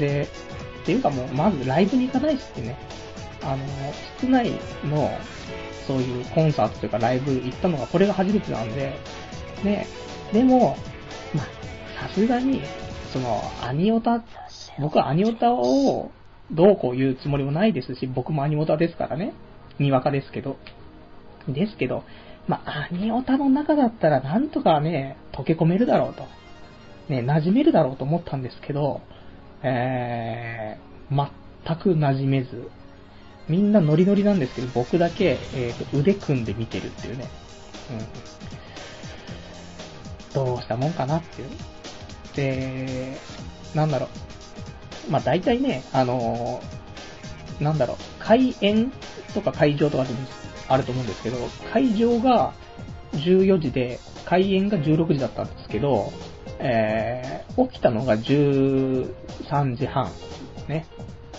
[0.00, 0.28] で、
[0.86, 2.76] ていうかもう、まずライブに行かないしってね。
[3.42, 3.64] あの、
[4.18, 4.52] 室内
[4.84, 5.10] の、
[5.86, 8.94] そういうコンサートというかライブ行ったのがこれが初めてなんで、
[9.62, 9.86] ね、
[10.32, 10.76] でも、
[11.34, 11.42] ま、
[12.00, 12.62] さすがに、
[13.12, 14.24] その、アニオタ、
[14.80, 16.10] 僕はアニオタを
[16.50, 19.32] どうこう言うつもりもないですし、僕もアニオタですからね。
[19.78, 20.56] にわかですけど。
[21.48, 22.04] ですけど、
[22.48, 26.24] まあ、アニオタの中だったらなんとかね、溶け込めるだろうと。
[27.08, 29.00] ね、馴染めるだろうと思ったんですけど、
[29.68, 31.28] えー、
[31.64, 32.70] 全く馴染めず、
[33.48, 37.28] みんなノリノリなんですけど、僕だけ、えーと、腕組んで見てるっていうね。
[37.90, 37.94] う
[40.32, 40.34] ん。
[40.34, 41.48] どうしたもんかなっていう。
[42.36, 43.16] で、
[43.74, 44.08] なんだろ
[45.08, 45.10] う。
[45.10, 48.92] まあ大体ね、あのー、なんだろう、開演
[49.34, 50.10] とか会場とかで
[50.68, 51.38] あると思うんですけど、
[51.72, 52.54] 会場が
[53.14, 56.12] 14時で、開演が16時だったんですけど、
[56.58, 60.10] えー、起きたのが13時半。
[60.68, 60.86] ね。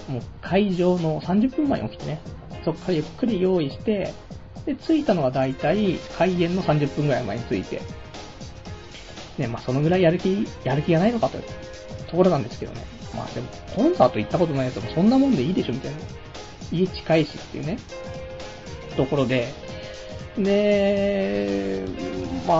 [0.08, 2.22] もう会場の30分前に起きてね。
[2.64, 4.14] そっからゆっくり用意して、
[4.66, 7.82] で、着いたのは大体開演の30分ぐらい前に着いて。
[9.38, 11.44] ね、まあそのぐらいやる気、やる気がないのかという
[12.08, 12.86] ところなんですけどね。
[13.16, 15.98] まあでも、コンサート行ったことないやつもそんなもんでいいでしょみたいな。
[16.72, 17.78] 家近いしっていうね。
[18.96, 19.48] ところで、
[20.38, 21.86] で、
[22.48, 22.54] ま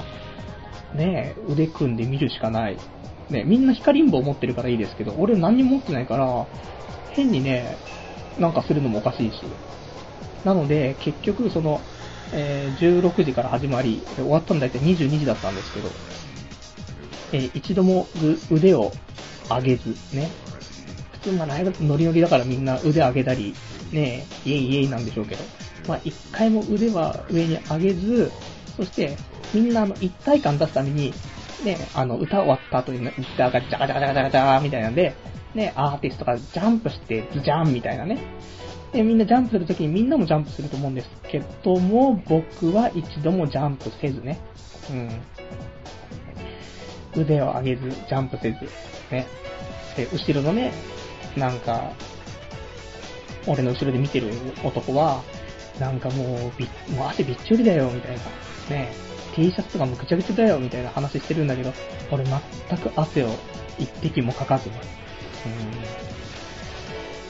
[0.00, 0.04] あ、
[0.94, 2.78] ね腕組んで見るしかない。
[3.30, 6.46] ねみんな光ん棒持ってるからいいですけど、俺何にも持ってないから、
[7.10, 7.76] 変にね、
[8.38, 9.42] なんかするのもおかしいし。
[10.44, 11.80] なので、結局、その、
[12.32, 15.88] えー、16時から始まり、終わったの大体22時だったんですけど、
[17.32, 18.06] えー、一度も
[18.50, 18.92] 腕を
[19.48, 20.30] 上げず、ね。
[21.12, 23.54] 普通、まあ、ライブノリノリだからみんな腕上げたり、
[23.92, 25.42] ね、イエイイエイなんでしょうけど、
[25.88, 28.32] まあ、一回も腕は上に上げず、
[28.76, 29.16] そして、
[29.52, 31.12] みんなあの、一体感出すために、
[31.64, 35.14] ね、あの、歌終わった後に、ギターがジャカジャカジャカジャカジャーみたいなんで、
[35.54, 38.18] ね、アーティストがジャンプして、ジャンみたいなね。
[38.92, 44.38] で、みんなジャンプするときにみんなもジャンプすると思うんですけども、僕は一度もジャンプせずね。
[44.90, 45.20] うん。
[47.22, 48.58] 腕を上げず、ジャンプせず、
[49.10, 49.26] ね。
[49.96, 50.72] で、後ろのね、
[51.36, 51.92] なんか、
[53.46, 54.30] 俺の後ろで見てる
[54.64, 55.22] 男は、
[55.78, 58.76] なんかもう、び、もう汗びっちょりだよ、みたいな。
[58.76, 58.92] ね。
[59.34, 61.72] T シャツとかもぐちゃぐちゃだよみたいな話してるんだけど、
[62.10, 63.28] 俺全く汗を
[63.78, 64.76] 一滴もかかずね。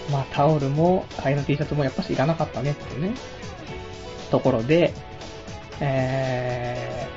[0.09, 0.13] うん。
[0.13, 3.15] まあタオルも、替えの T シャツもやっぱしいらなかったねっていうね、
[4.31, 4.93] ところで、
[5.81, 7.09] え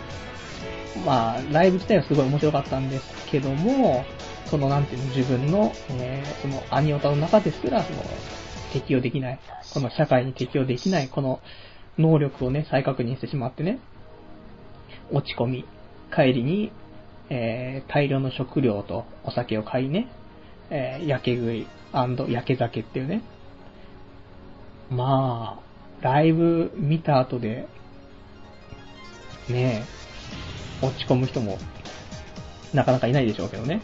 [0.96, 4.06] ー、まあ、ライブ自体はすごい面白かったんですけども、
[4.46, 8.04] そのなんていうの、自分の、えー、そのアニオタの中ですら、その、
[8.72, 9.40] 適用できない、
[9.74, 11.42] この社会に適用できない、この
[11.98, 13.80] 能力をね、再確認してしまってね、
[15.12, 15.66] 落ち込み、
[16.14, 16.72] 帰りに、
[17.30, 20.08] えー、大量の食料とお酒を買いね、
[20.70, 23.22] えー、焼け食い焼け酒っていうね。
[24.90, 25.68] まあ、
[26.02, 27.68] ライブ見た後で、
[29.50, 29.86] ね
[30.82, 31.58] え、落ち込む人も、
[32.74, 33.82] なかなかいないでしょうけどね。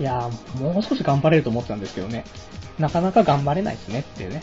[0.00, 2.24] いやー、もう少し頑張れると思ってたんですけどね。
[2.78, 4.42] なかなか頑張れないですねっていうね。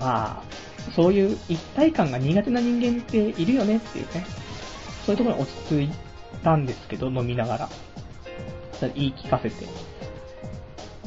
[0.00, 0.06] うん。
[0.06, 0.42] まあ、
[0.94, 4.26] そういう一体感が苦手な人間っているよねっていうね。
[5.06, 5.90] そういうところに落ち着い
[6.42, 7.68] たんですけど、飲みながら。
[8.94, 9.66] 言い聞かせて。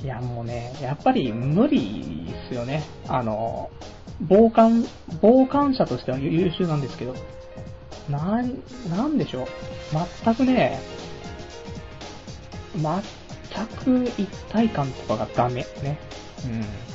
[0.03, 2.83] いや、もうね、やっぱり無理ですよね。
[3.07, 3.69] あの、
[4.27, 4.85] 傍観、
[5.21, 7.15] 傍観者としては優秀なんですけど、
[8.09, 9.47] なん、なんでしょう。
[10.23, 10.79] 全くね、
[12.75, 15.65] 全く一体感とかがダメ。
[15.83, 15.99] ね。
[16.45, 16.90] うん。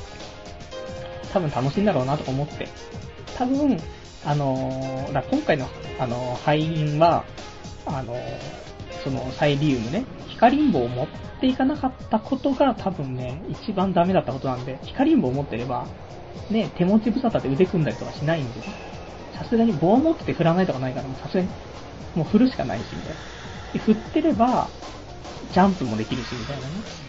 [1.27, 2.67] 多分楽しいんだろうなとか思って。
[3.37, 3.77] 多分、
[4.25, 5.67] あのー、今回の、
[5.99, 7.23] あのー、敗因は、
[7.85, 8.19] あのー、
[9.03, 11.07] そのサイリウムね、光ん棒を持っ
[11.39, 15.87] ていかなかったことが多分ね、一番ダメだったことなんで、光ん棒を持ってれば、
[16.49, 18.61] ね、手持ち無沙汰で腕組んだりとかしないんで、
[19.33, 21.49] さすがに棒を持ってて振らないとかないから、もうさすがに、
[22.15, 23.15] もう振るしかないし、みたいな。
[23.73, 24.67] で、振ってれば、
[25.51, 27.06] ジャンプもできるし、みたいなね。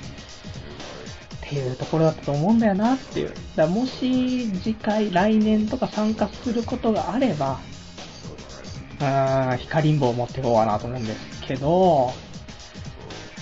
[1.48, 3.32] っていうところだったと思うんだよなっていう。
[3.56, 7.58] だもし次回、来年とか参加することがあれば、
[9.00, 12.12] あー、光ん棒を持っていこうかなと思うんですけど、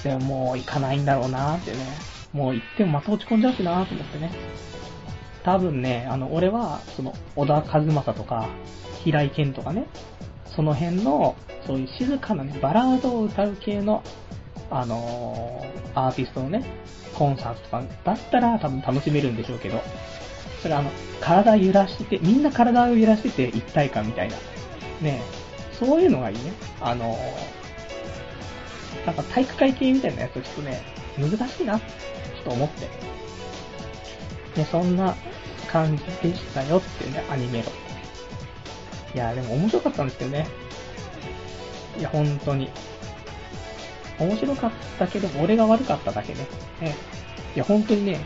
[0.05, 1.79] でももう行かないんだろうなってね。
[2.33, 4.31] もう行ってもまた落ち込んじゃうしなと思ってね。
[5.43, 8.49] 多分ね、あの、俺は、その、小田和正とか、
[9.03, 9.87] 平井堅とかね、
[10.45, 11.35] その辺の、
[11.67, 14.03] そういう静かなね、バラードを歌う系の、
[14.71, 16.65] あのー、アーティストのね、
[17.15, 19.81] コンサートとかだったら多分楽しめるんでしょうけど、
[20.63, 20.91] それあの、
[21.21, 24.37] 体揺らしてて、みんな体を揺らしてて一体感みたいな。
[25.01, 25.21] ね
[25.73, 26.53] そういうのがいいね。
[26.81, 30.83] あのー、なんか体育会系みたいなやつちょっとね、
[31.19, 32.87] 難しいな、ちょっと思って。
[34.61, 35.15] ね、そんな
[35.71, 37.71] 感じでしたよっていうね、アニメロ。
[39.15, 40.47] いや、でも面白かったんですけどね。
[41.99, 42.71] いや、本当に。
[44.19, 46.47] 面白かったけど、俺が悪かっただけね。
[46.81, 46.95] ね
[47.55, 48.21] いや、本当にね、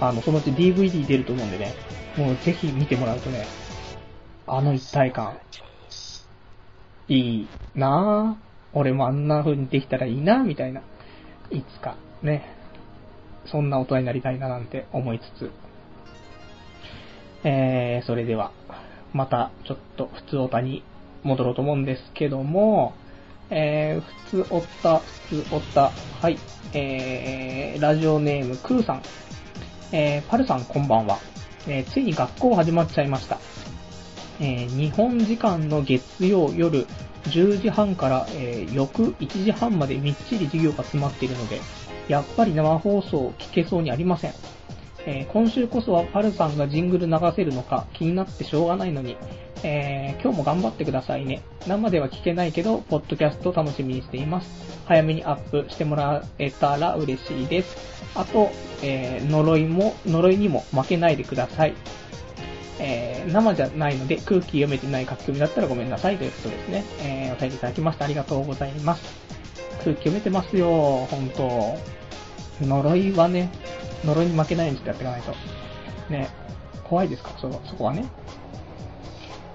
[0.00, 1.74] あの、そのうち DVD 出ると思うんでね、
[2.16, 3.46] もうぜひ見てもらうとね、
[4.46, 5.38] あの一体感、
[7.08, 8.48] いいなぁ。
[8.74, 10.82] 俺もあんな風にできたらいいなぁみたいな。
[11.50, 12.54] いつか、ね。
[13.46, 15.50] そんな大人になりたいななんて思いつつ。
[17.44, 18.52] えー、それでは、
[19.12, 20.82] またちょっと普通オタに
[21.22, 22.94] 戻ろうと思うんですけども、
[23.50, 25.90] えー、普通オタ、普通オタ、
[26.20, 26.38] はい、
[26.74, 29.02] えー、ラジオネームクーさん、
[29.92, 31.18] えー、パルさんこんばんは、
[31.66, 33.38] えー、ついに学校始まっちゃいました。
[34.40, 36.86] えー、日本時間の月曜夜
[37.24, 41.60] 10時半から、えー、翌1時半までみっちり授業が詰まっているので、
[42.06, 44.32] やっぱり生放送を聞けそうにありません。
[45.06, 49.16] えー、今週こそはパルさんがジングル流せるのか気になってしょうがないのに、
[49.62, 51.42] えー、今日も頑張ってくださいね。
[51.66, 54.48] 生では聞けないけど、ポッドキャスト楽しみにしています。
[54.86, 57.76] 早めにアップしてもらえたら嬉しいです。
[58.14, 58.50] あと、
[58.82, 61.74] えー、呪いも、呪いにも負けないでください。
[62.80, 66.84] えー、生じゃないので空気読めてない書き込みだったらごめんなさいということですね。
[67.00, 69.02] えー、お便りいただきましてありがとうございます。
[69.84, 71.76] 空気読めてますよ、ほんと。
[72.60, 73.50] 呪いはね、
[74.04, 75.34] 呪いに負けないようにしてやっていかないと。
[76.10, 76.28] ね、
[76.84, 78.04] 怖いですか、そ、そこはね。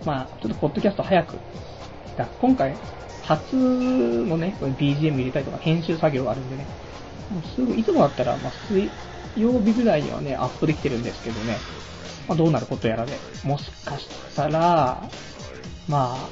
[0.06, 1.38] まあ、ちょっとポッドキャスト早く。
[2.18, 2.28] だ。
[2.40, 2.76] 今回、
[3.24, 6.66] 初のね、BGM 入れたりとか編集作業があるんでね、
[7.32, 8.90] もうすぐ、いつもだったら、まあ、水
[9.38, 11.58] 曜日ぐらいにはね、アップできてるんですけどね、
[12.28, 15.10] まあ、どうなることやらで、もしかしたら、
[15.88, 16.30] まあ、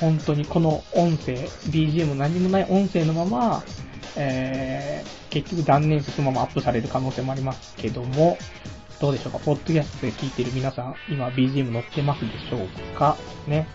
[0.00, 1.34] 本当にこの音声、
[1.70, 3.62] BGM 何もない音声のまま、
[4.16, 8.38] えー、結局断念してそのままアップされる可能性もありますけども、
[9.00, 9.38] どうでしょうか？
[9.38, 12.68] ポッドキャストで聞いてる皆さん、今 BGM 載ってますでしょう
[12.98, 13.16] か？
[13.46, 13.66] ね。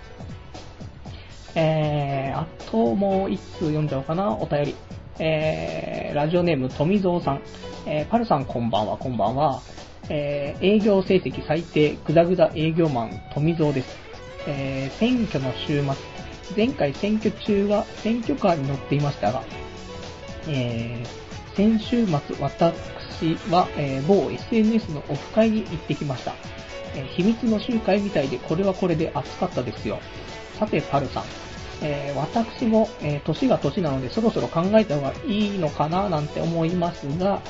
[1.55, 4.75] えー、あともう一通読んじゃおうかな、お便り。
[5.19, 7.41] えー、ラジオネーム富蔵さん。
[7.85, 9.61] えー、パルさんこんばんは、こんばんは。
[10.09, 13.97] えー、営業成績最低、ぐだぐだ営業マン、富蔵です。
[14.45, 15.93] えー、選挙の週末、
[16.57, 19.43] 前回選挙中は選挙カーに乗っていましたが、
[20.49, 22.73] えー、先週末私
[23.19, 26.33] 私は、えー、某 SNS のオフ会に行ってきました。
[26.95, 29.99] えー、秘密の集会みたいでこれはこれで熱かったですよ。
[30.59, 31.23] さて、パルさん。
[31.81, 37.41] えー、私も、えー、年が年なのでそろそろ考えた方がいいのかななんて思いますが、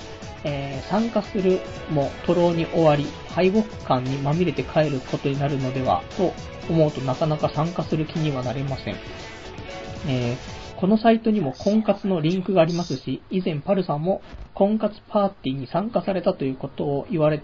[0.44, 1.60] えー、参加する
[1.92, 6.34] も徒労に終わり、敗北感にまみれて帰ることになるのではと
[6.70, 8.96] 思うとなかなか参加する気にはなれません。
[10.08, 14.22] えー、このサイトにも婚活のリンクがありますし、以前パルさんも
[14.54, 17.42] 婚活パーティーに参加されたということを言われ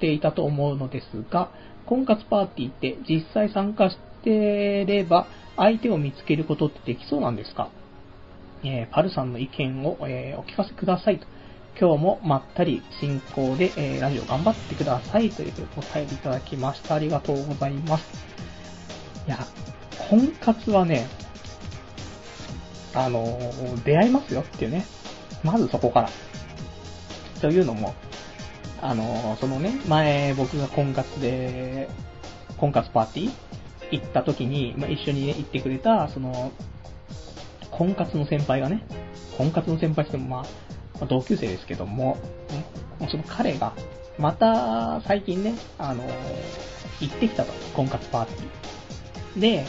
[0.00, 1.50] ていたと思うのですが、
[1.84, 5.26] 婚活パーティーって実際参加してれば
[5.58, 7.68] 相手を見つけることってできそうなんですか？
[8.64, 11.26] えー、パルさんの意見を、えー、お聞かせくださいと。
[11.78, 16.94] 今日もまったり進行で、えー、ラジオ頑張ってくださいというお便りいただきました。
[16.94, 18.04] ありがとうございます。
[19.26, 19.40] いや、
[20.08, 21.06] 婚活はね、
[22.94, 23.38] あの、
[23.84, 24.84] 出会いますよっていうね。
[25.42, 26.10] まずそこから。
[27.40, 27.94] というのも、
[28.80, 31.88] あの、そのね、前僕が婚活で、
[32.56, 33.30] 婚活パーティー
[33.92, 36.52] 行った時に、まあ、一緒にね、行ってくれた、その、
[37.70, 38.84] 婚活の先輩がね、
[39.36, 40.44] 婚活の先輩ってもまあ、
[41.00, 42.18] ま同級生ですけども、
[42.50, 43.72] ね、その彼が、
[44.18, 46.02] また最近ね、あの、
[47.00, 49.40] 行ってきたと、婚活パーティー。
[49.40, 49.66] で、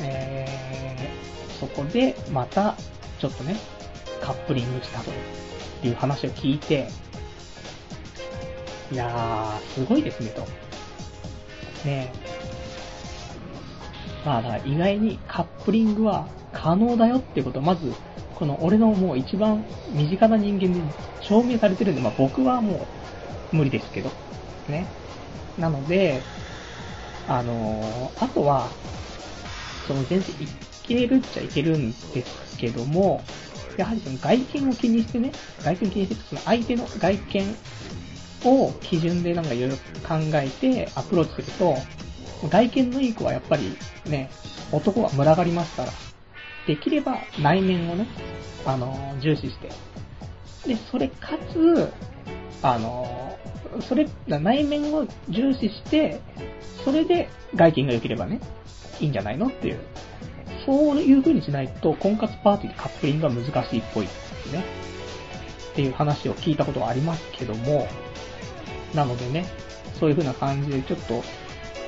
[0.00, 2.76] えー、そこでまた、
[3.18, 3.56] ちょっとね、
[4.20, 5.10] カップリングしたと
[5.86, 6.88] いう話を聞いて、
[8.92, 10.42] いやー、すごいですね、と。
[11.84, 12.12] ね
[14.24, 17.92] まあ、だから意外にカップリングは可能だよってことをまず
[18.34, 20.82] この俺のもう一番身近な人間に
[21.20, 22.86] 証明されてるんで、まあ僕はも
[23.52, 24.10] う無理ですけど、
[24.68, 24.86] ね。
[25.58, 26.20] なので、
[27.28, 28.68] あのー、あとは、
[29.86, 30.34] その全然
[30.88, 33.22] いけるっちゃいけるんですけども、
[33.76, 37.56] やはりその外見を気にしてね、外見を気にして、その相手の外見
[38.44, 41.76] を基準でなんかいろいろ考えてアプローチすると、
[42.48, 43.76] 外見のいい子はやっぱり
[44.06, 44.30] ね、
[44.72, 45.92] 男は群がりますから、
[46.66, 48.06] できれば内面をね、
[48.64, 49.70] あの、重視して。
[50.66, 51.92] で、それかつ、
[52.62, 53.38] あの、
[53.88, 56.20] それ、内面を重視して、
[56.84, 58.40] それで外見が良ければね、
[59.00, 59.78] いいんじゃないのっていう。
[60.66, 64.64] そういう風にしないと、婚活パーティーでカップリングが難しいっぽいですね。
[65.72, 67.86] っていう話を聞いたことはありますけども、
[68.94, 69.46] なのでね、
[70.00, 71.22] そういう風な感じでちょっと、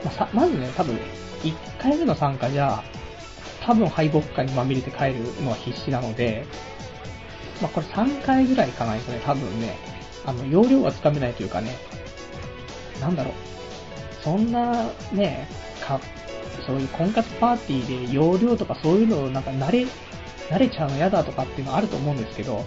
[0.05, 0.97] まあ、まずね、多分、
[1.43, 2.83] 1回目の参加じゃ、
[3.65, 6.47] 多分敗北感にまみれて帰るのは必死なので、
[7.61, 9.77] まあ、これ3回ぐらい行かないとね、多分ね、
[10.25, 11.77] あの、容量がつかめないというかね、
[13.01, 13.35] なんだろう、
[14.23, 15.49] そんなね、
[15.81, 16.01] か、
[16.69, 19.87] そういう婚活パーティーで容量とかそういうのをなんか慣れ、
[20.51, 22.63] 慣れちゃうの嫌だとかっていうのはあると思うんですけど、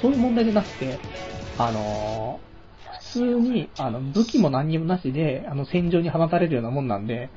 [0.00, 0.98] そういう問題じゃなくて、
[1.58, 7.28] あのー、普通に、あの、武器も何にもなしで、あの、戦場に放たれるようなもんなんで、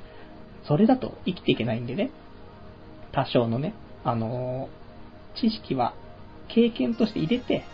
[0.67, 2.11] それだと生きていけないんでね。
[3.11, 3.73] 多少のね、
[4.05, 5.93] あのー、知識は
[6.47, 7.65] 経験として入れて、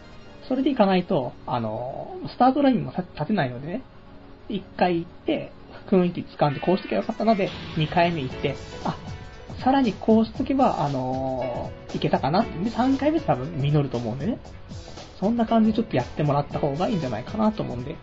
[0.47, 3.83] それでいかないと、あのー、スタートラインも立てないのでね、
[4.49, 5.51] 一回行って、
[5.87, 8.97] 雰囲気掴んでこうしとけばよかったので、二回目行って、あ、
[9.63, 12.51] さらにこうしとけば、あのー、いけたかなって。
[12.51, 14.39] 3回目多分実ると思うんでね。
[15.19, 17.95] そんな感じでちょっとやってもらった方がいいんじゃないかなと思うんで、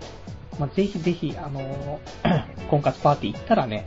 [0.59, 3.87] まあ、ぜひぜひ、あのー、 婚活パーティー行ったらね、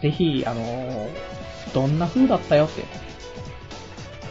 [0.00, 1.08] ぜひ、あのー、
[1.74, 2.84] どんな風だったよって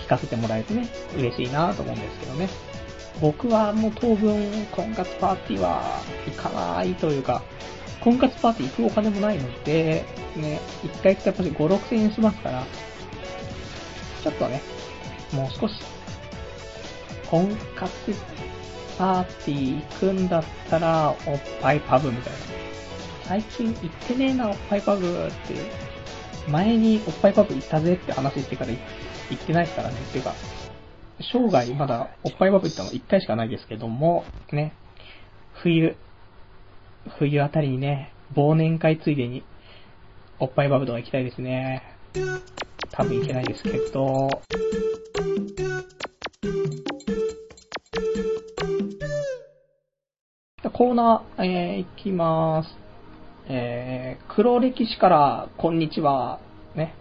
[0.04, 0.88] 聞かせてもらえてね、
[1.18, 2.50] 嬉しいなと思うんですけどね。
[3.22, 5.82] 僕はもう当分、婚活パーティーは
[6.26, 7.44] 行かないというか、
[8.02, 12.66] 婚活パーティー行くお金もないので、ね、一回行っぱり5、6千円しますから、
[14.24, 14.62] ちょっとね、
[15.34, 15.76] もう少し、
[17.30, 17.92] 婚活
[18.98, 22.40] パーティー行くんだったら、おっぱいパブみたいな。
[23.24, 25.92] 最近行ってねえな、おっぱいパブって。
[26.50, 28.80] 前におっぱいパブ行ったぜって話してから行
[29.36, 29.96] ってないからね。
[29.96, 30.34] っていうか、
[31.20, 34.74] 生涯まだおっぱいパブ行ったの1回しかないですけども、ね、
[35.54, 35.96] 冬、
[37.20, 39.44] 冬あたりにね、忘年会ついでに、
[40.40, 41.84] おっぱいバブとか行きたいですね。
[42.92, 44.30] 多分行けないですけど、
[50.74, 52.70] コーナー、えー、行きます。
[53.48, 56.40] えー、黒歴史からこんにちは、
[56.76, 56.96] ね、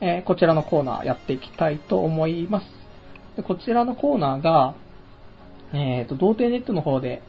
[0.00, 2.66] えー、こちらのコーナーやっていきたいと思います。
[3.36, 4.74] でこちらのコーナーが、
[5.72, 7.22] えっ、ー、と、童貞ネットの方で、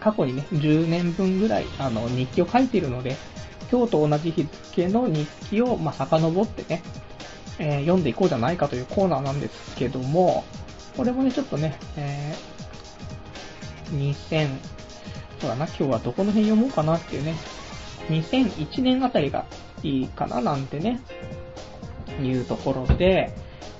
[0.00, 3.16] 過去にね、10年分ぐらい、あの、日記を書いているので、
[3.70, 6.82] 今日と同じ日付の日記を、まあ、遡ってね、
[7.58, 10.44] えー、読んでいこうじゃないかというコーナーなんですけども、
[10.96, 14.48] これもね、ちょっとね、えー、2000、
[15.40, 17.34] そうだな、今日はどこの辺読もうかなっていうね、
[18.08, 19.44] 2001年あたりが
[19.82, 21.00] いいかななんてね、
[22.22, 23.34] いうところで、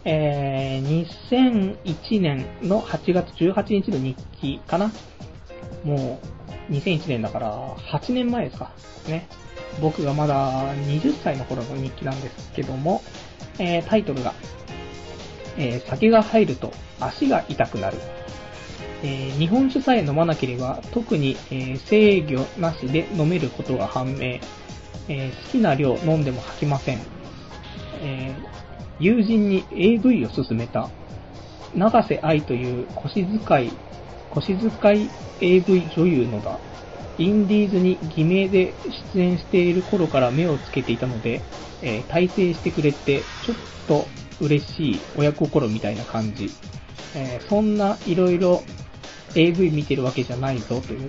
[0.05, 4.91] えー、2001年の8月18日の日記かな。
[5.85, 6.21] も
[6.69, 8.73] う、2001年だから8年前ですか。
[9.07, 9.29] ね。
[9.81, 13.03] 僕がまだ20歳の頃の日記なんですけども、
[13.59, 14.35] えー、タイトルが、
[15.57, 17.99] えー、酒が入ると足が痛くなる。
[19.03, 24.41] えー、日本酒さえ飲まなければ特に、え制御なしで飲めることが判明。
[25.11, 26.99] え好きな量飲んでも吐きません。
[28.03, 28.35] え
[28.99, 30.91] 友人に AV を勧めた。
[31.75, 33.71] 長瀬愛という腰使い、
[34.41, 35.11] 腰使い
[35.41, 36.59] AV 女優のだ。
[37.19, 38.75] インディーズに偽名で
[39.13, 41.43] 出演している頃から目をつけていたので、
[41.83, 43.57] えー、体制してくれて、ちょっ
[43.89, 44.07] と
[44.41, 46.51] 嬉しい親心みたいな感じ。
[47.17, 48.61] えー、そんな色々
[49.35, 51.09] AV 見てるわけじゃないぞという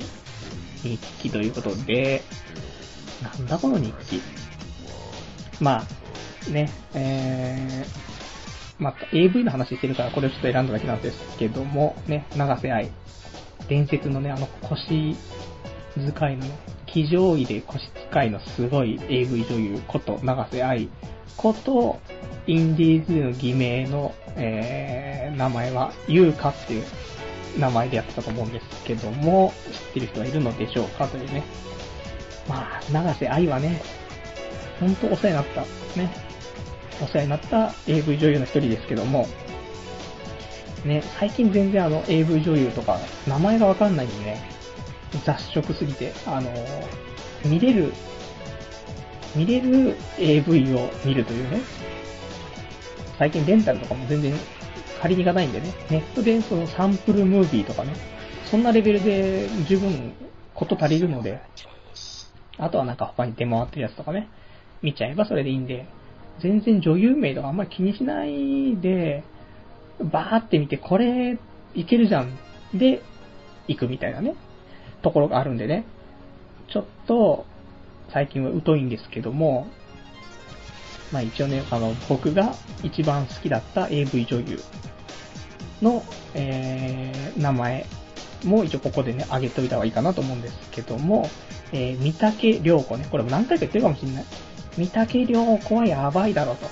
[0.82, 2.24] 日記ということで、
[3.22, 4.22] なんだこの日記。
[5.62, 5.84] ま
[6.48, 8.09] あ、ね、えー、
[8.80, 12.90] まあ、AV の話してるからこれをちょっと選んだだけなんですけども、ね、長瀬愛。
[13.68, 15.16] 伝説のね、あの腰
[15.96, 16.58] 使いのね、
[16.88, 20.90] 騎乗位で腰使いのすごい AV 女優こと長瀬愛
[21.38, 22.00] こと、
[22.48, 26.84] インディーズの偽名の、えー、名前は、優香っていう
[27.60, 31.08] 名前でやってたと思うんですけども、知ってる人はいるのでしょうか？
[31.08, 31.44] というね。
[32.48, 33.82] まあ、長瀬愛はね、
[34.80, 35.62] ほんとお世話になった、
[36.00, 36.12] ね、
[37.02, 39.28] お世話になった AV 女優の一人ですけども、
[40.86, 44.41] ね、最近全然あの AV 女優とか名前がわかんないんでね、
[45.26, 46.52] 雑食すぎて、あの
[47.45, 47.93] 見れる、
[49.36, 51.62] 見れる AV を見るというね、
[53.18, 54.34] 最近レンタルとかも全然
[55.02, 57.93] 借りに行かないんでね、ネットでそのサンプルムービーとかね、
[58.45, 60.14] そんなレベルで十分
[60.54, 61.41] こと足りるので、
[62.58, 64.30] あとはなんか他に出回ってるやつとかね、
[64.82, 65.88] 見ちゃえばそれでいいんで、
[66.42, 69.24] 全然女優名とかあんまり気にしないで、
[70.00, 71.38] バーって見て、これ、
[71.76, 72.38] いけるじゃん。
[72.74, 73.02] で、
[73.68, 74.36] 行くみたいなね、
[75.02, 75.86] ところがあるんでね、
[76.72, 77.46] ちょっと、
[78.12, 79.68] 最近は疎いんですけども、
[81.12, 84.60] まあ一応ね、あの、僕が一番好きだった AV 女優
[85.82, 87.86] の、えー、名前
[88.46, 91.30] も一応ここでね、あげといた方がいいかなと思うんですけども、
[91.72, 94.26] えー、三竹良子ね、これも何回か言ってるかもしれない。
[94.78, 96.67] 三竹良子はやばいだろうと。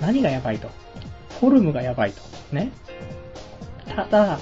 [0.00, 0.68] 何がやばいと？
[1.40, 2.22] フォルムがやばいと。
[2.52, 2.72] ね。
[3.94, 4.38] ただ、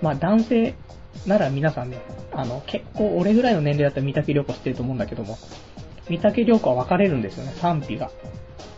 [0.00, 0.74] まあ男性
[1.26, 1.98] なら皆さんね、
[2.32, 5.38] あの、結構俺ぐらいの年齢だったら三竹良子知ってると思うんだけども、
[6.08, 8.10] 三竹良子は分かれるんですよね、賛否が。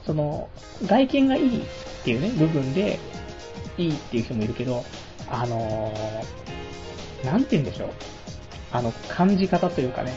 [0.05, 0.51] その、
[0.85, 1.65] 外見がいいっ
[2.05, 2.99] ていうね、部分で、
[3.79, 4.85] いいっていう人もいるけど、
[5.29, 7.89] あのー、なんて言うんでしょう。
[8.71, 10.13] あの、感じ方というかね、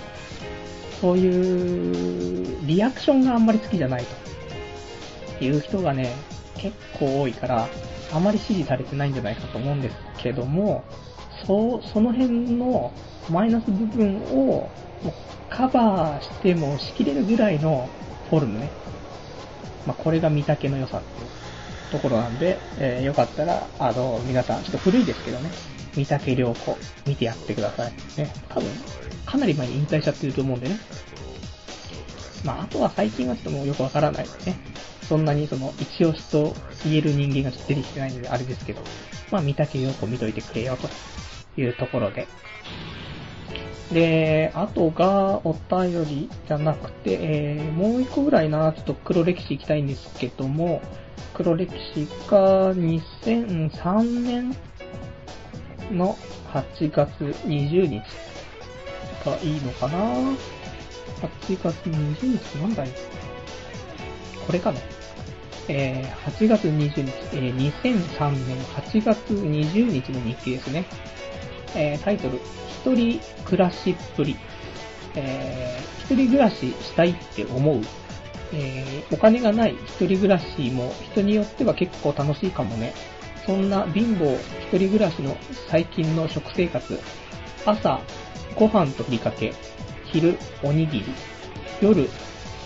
[1.01, 4.05] そういうリアクションがあんまり好きじゃない
[5.37, 6.15] という人がね、
[6.55, 7.67] 結構多いから、
[8.13, 10.83] あまり支持されてないんじゃないかと思うんですけども、
[11.45, 12.91] そう、その辺の
[13.29, 14.69] マイナス部分を
[15.49, 17.89] カバーしてもしきれるぐらいの
[18.29, 18.69] フォルムね。
[19.85, 21.29] まあ、これが見丈の良さっていう
[21.91, 25.49] ところなんで、えー、よかったら、あの、皆さん、ちょっと古いですけどね、
[25.97, 26.77] 三竹良子、
[27.07, 27.91] 見てやってください。
[28.17, 28.69] ね、多分、
[29.25, 30.77] かなり前に引退しちゃってると思うんでね。
[32.43, 34.59] まあ、あとは最近はちょっともうよくわからないですね。
[35.07, 38.81] そんなにその、一押しと言える人間がちょっと出てきてないのであれですけど、
[39.31, 40.87] まあ、三竹陽子見といてくれよと
[41.59, 42.27] いうところで。
[43.91, 50.81] で、あとがお便りじゃなくて、えー、もう一個ぐらいな、ちょっと黒歴史行きたいんですけども、
[51.33, 54.55] 黒歴史が2003年
[55.91, 56.17] の
[56.53, 57.09] 8月
[57.45, 58.01] 20日
[59.25, 60.33] がいいのかな ?8
[61.47, 62.89] 月20日なんだい？
[64.45, 64.79] これかな？
[65.69, 70.85] えー、8月20日、えー、2003年8月20日の日記ですね。
[71.75, 72.39] えー、タイトル、
[72.85, 74.37] 一人暮らしっぷり。
[75.15, 77.81] えー、一人暮らししたいって思う。
[78.53, 82.93] えー、お金がない一人暮らしも人によっては結構楽しいかもね。
[83.47, 84.35] そんな貧乏
[84.67, 85.37] 一人暮らしの
[85.71, 86.99] 最近の食生活。
[87.65, 88.01] 朝、
[88.59, 89.53] ご飯とふりかけ。
[90.11, 91.05] 昼、おにぎり。
[91.81, 92.09] 夜、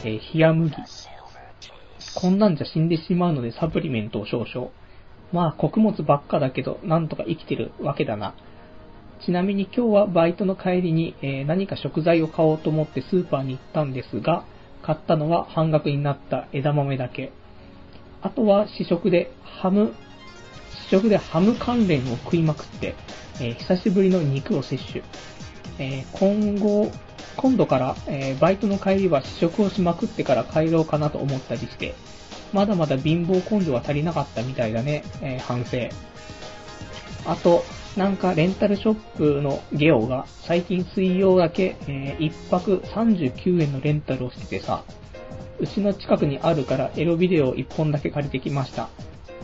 [0.03, 0.75] えー、冷麦。
[2.15, 4.71] こんなんじゃ死んでしまうのでサプリメントを少々。
[5.31, 8.33] まあ、穀物ばっかだけど、なんとか生きてるわけだな。
[9.23, 14.45] ちなみに今日はバイトの帰りに、えー何か食材を買おうと思ってスーパーに行ったんですが、
[14.81, 17.31] 買ったのは半額になった枝豆だけ。
[18.23, 19.93] あとは試食でハム、
[20.91, 22.95] 食でハム関連を食いまくって、
[23.39, 25.03] えー久しぶりの肉を摂取。
[25.79, 26.91] えー今後、
[27.37, 31.95] 今度から、えーバイトの帰りは試食をしまくってから帰ろうかなと思ったりして、
[32.51, 35.77] まだまだ貧乏根性は足りなかったみたいだね、え反省。
[37.25, 37.63] あと、
[37.95, 44.83] なんかレンタルショップのゲオが最近水曜だけ、え1泊39円のレンタルをしててさ、
[45.57, 48.89] うちの近くにあるからエロビデオを1本だけ借りてきました。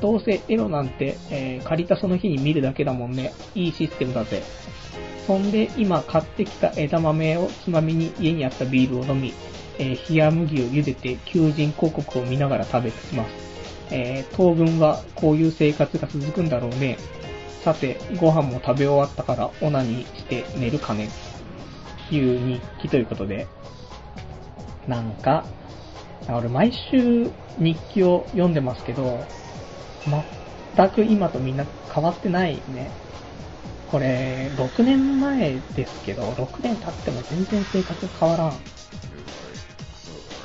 [0.01, 3.33] どうせエロなんて、えー借りたその日に見るだけだもんね。
[3.55, 4.43] いいシステムだぜ。
[5.25, 9.33] そんで今買ってきた枝豆をつまみに家にあったビールを飲み、
[9.79, 13.31] えー冷麦を茹でて求人広告を見ながら食べてきます。
[13.91, 16.97] えー当分はこういう生活が続くんだろうね。
[17.63, 21.09] さて、ご飯も食べ終わったからオナニーして寝るかね。
[22.09, 23.47] いう日記ということで。
[24.87, 25.45] なんか、
[26.29, 29.25] 俺毎週日記を読んでますけど、
[30.75, 32.91] 全く今とみんな変わってないね。
[33.91, 38.53] これ、6年前ですけど、6年経っても全然生活変わらん。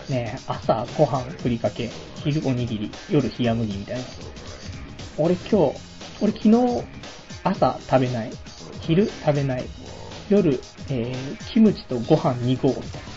[0.09, 1.91] ね、朝ご飯ふりかけ、
[2.23, 4.05] 昼おにぎり、夜冷や麦みたいな。
[5.19, 5.81] 俺今日、
[6.21, 6.85] 俺昨日
[7.43, 8.31] 朝食べない、
[8.81, 9.65] 昼食べない、
[10.29, 13.13] 夜、えー、キムチとご飯2合みたいな。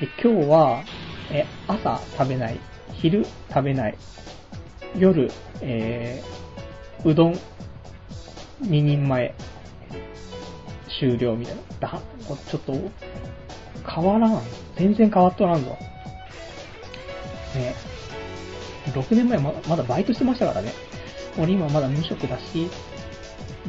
[0.00, 0.82] で、今日は、
[1.30, 2.58] え朝食べない、
[2.94, 3.98] 昼食べない、
[4.96, 5.30] 夜、
[5.60, 7.34] えー、うどん
[8.62, 9.34] 2人前、
[10.98, 11.62] 終了みたいな。
[11.80, 12.00] だ、
[12.48, 12.72] ちょっと、
[13.88, 14.42] 変わらん。
[14.76, 15.76] 全然変わっとらんぞ。
[17.54, 17.74] ね
[18.92, 20.72] 6年前ままだバイトしてましたからね。
[21.38, 22.70] 俺今まだ無職だし、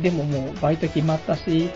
[0.01, 1.69] でももうバイト決まったし、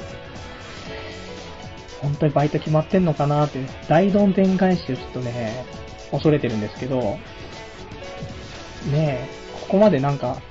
[2.01, 5.65] 本当にバイト決まってんのかなって、大どんでん返しをちょっとね、
[6.11, 7.17] 恐れてるんですけど、
[8.89, 9.29] ねえ、
[9.61, 10.41] ここまでなんか、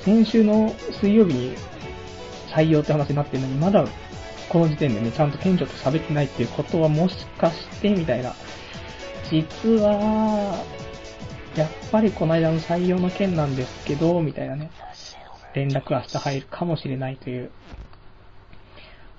[0.00, 1.56] 先週の水曜日に
[2.48, 3.86] 採用って話になってるのに、まだ
[4.48, 8.34] この時点でね、ちゃんと店長と喋ってないっていうことはもしかして、みたいな。
[9.30, 10.64] 実は、
[11.56, 14.70] やっぱりこの間の採用の件なんですけど、みたいなね。
[15.54, 17.50] 連絡は明日入るかもしれないという、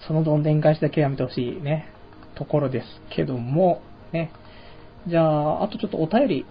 [0.07, 1.89] そのどんでん返しだけやめてほしいね、
[2.35, 3.81] ところですけども、
[4.13, 4.31] ね。
[5.07, 6.45] じゃあ、あとちょっとお便り、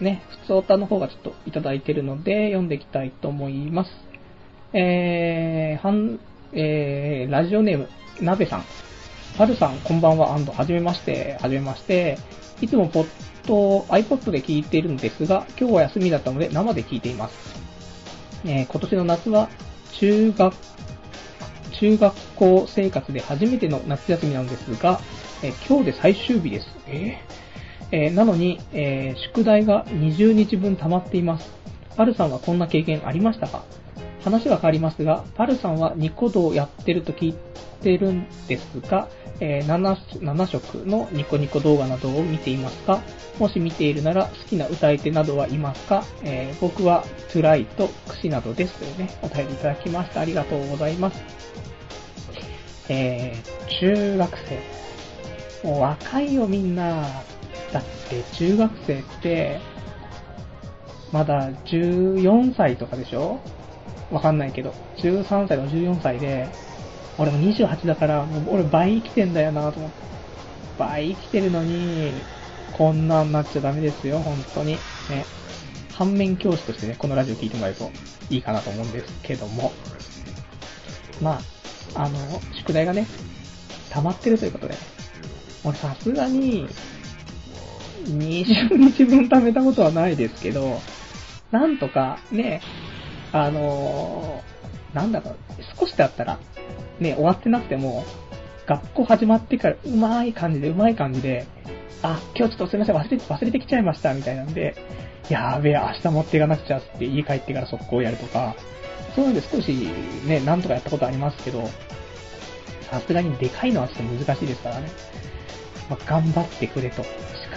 [0.00, 3.90] ね、普通おたの方がちょっといただいてるので、読んでいきたいと思います。
[4.72, 6.20] えー、はん、
[6.52, 7.88] えー、ラジオネーム、
[8.20, 8.64] なべさん。
[9.38, 12.18] はるさん、こんばんは、アンド、はじめまして、はじめまして。
[12.60, 13.06] いつもポッ
[13.46, 17.34] ド、iPod で聞いているんですが、今日は休みだったので生で聞いています。
[18.44, 19.48] えー今年の夏は
[19.92, 20.54] 中学、
[21.80, 25.00] 中学校生活で初めての夏休みなんですが、
[25.42, 26.66] えー今日で最終日です。
[26.86, 27.37] えー
[27.90, 31.50] えーなのに、えー宿題が20日分溜まっています。
[31.96, 33.64] パルさんはこんな経験ありましたか？
[34.22, 37.34] 話は変わりますが、パルさんはニコ動をやってると聞い
[37.82, 39.08] てるんですが、
[39.40, 43.00] えー 7, 7色のニコニコ動画などを見ていますか？
[43.38, 50.20] もし見ているなら好きな歌い手などはいますか、えー僕はトゥライとクシなどですというね、お便りいただきました。
[50.20, 51.22] ありがとうございます。
[52.88, 54.38] えー、中学
[55.62, 55.68] 生。
[55.68, 57.06] もう若いよみんな。
[57.72, 59.60] だって中学生って、
[61.12, 63.40] まだ14歳とかでしょ？
[64.10, 64.74] わかんないけど。
[64.98, 66.48] 13歳とか14歳で、
[67.18, 70.08] 俺も28だから、もう俺倍生きてんだよなと思って。
[70.78, 72.12] 倍生きてるのに、
[72.72, 74.72] こんなんなっちゃダメですよ、本当に。
[74.72, 74.78] ね。
[75.92, 77.90] 反面教師としてね、このラジオ聞いてもらえると
[78.30, 79.72] いいかなと思うんですけども。
[81.20, 81.40] ま
[81.96, 82.18] あ、あの、
[82.54, 83.06] 宿題がね、
[83.90, 84.74] 溜まってるということで、
[85.64, 86.68] 俺さすがに、
[88.06, 90.80] 20日分貯めたことはないですけど、
[91.50, 92.60] なんとかね、
[93.32, 94.58] あのー
[94.94, 95.36] なんだろう、
[95.78, 96.38] 少しだったら、
[96.98, 98.04] ね、終わってなくても、
[98.66, 101.46] 学校始まってからうまい感じで、うまい感じで、
[102.02, 104.76] あ、今日ちょっとすみません、忘れて、忘れてきちゃいました、みたいなんで、
[105.28, 108.54] やべえ、明日持っていかなくちゃって家帰ってから速攻やるとか、
[109.14, 109.88] そういうので少し
[110.26, 111.68] ね、なんとかやったことありますけど、
[112.90, 114.88] さすがにでかいのはちょっと難しいですからね。
[115.90, 117.02] まあ、頑張ってくれと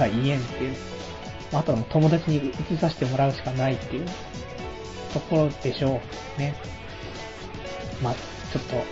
[0.02, 0.76] か言えんっていう。
[1.54, 4.06] あとは友達に移させてもらうしかないっていう
[5.14, 6.02] ところでしょ
[6.38, 6.40] う。
[6.40, 6.56] ね。
[8.02, 8.14] まあ、
[8.52, 8.84] ちょっと、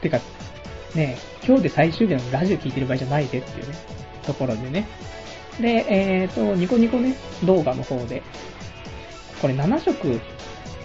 [0.00, 0.18] てか、
[0.94, 3.74] ね今日で最終日のラジオ聞いてる場合じゃないでっていうね、
[4.24, 4.86] ところでね。
[5.60, 7.14] で、えっ、と、ニコニコね、
[7.44, 8.22] 動画の方で、
[9.40, 10.20] これ7色、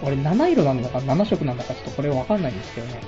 [0.02, 3.00] 俺7色なのか7色なんだかちょっとこれわかんないんですけどね。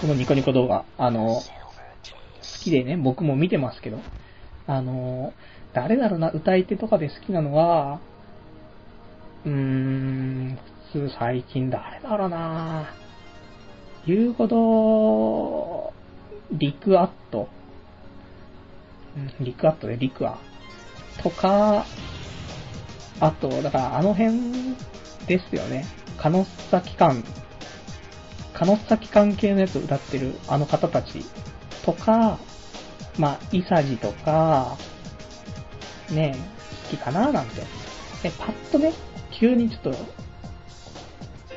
[0.00, 0.84] このニコニコ動画。
[0.96, 1.42] あの、好
[2.42, 3.98] きでね、僕も見てますけど、
[4.68, 5.32] あの、
[5.72, 8.00] 誰だろうな、歌い手とかで好きなのは、
[9.46, 10.58] うーん、
[10.92, 12.94] 普通最近誰だろうな
[14.06, 15.94] 言うほど、
[16.52, 17.48] リクアット、
[19.16, 20.38] うん、リクアットでリクア。
[21.22, 21.86] とか、
[23.20, 24.74] あと、だからあの辺
[25.26, 25.86] ですよね。
[26.18, 27.24] カノッサ機関、
[28.52, 31.24] カノッサ機関系のやつを歌ってるあの方たち。
[31.84, 32.38] とか、
[33.18, 34.76] まあ、イサジとか、
[36.10, 36.36] ね
[36.84, 37.62] 好きかななんて。
[38.24, 38.92] え、パッとね、
[39.30, 39.94] 急にちょっと、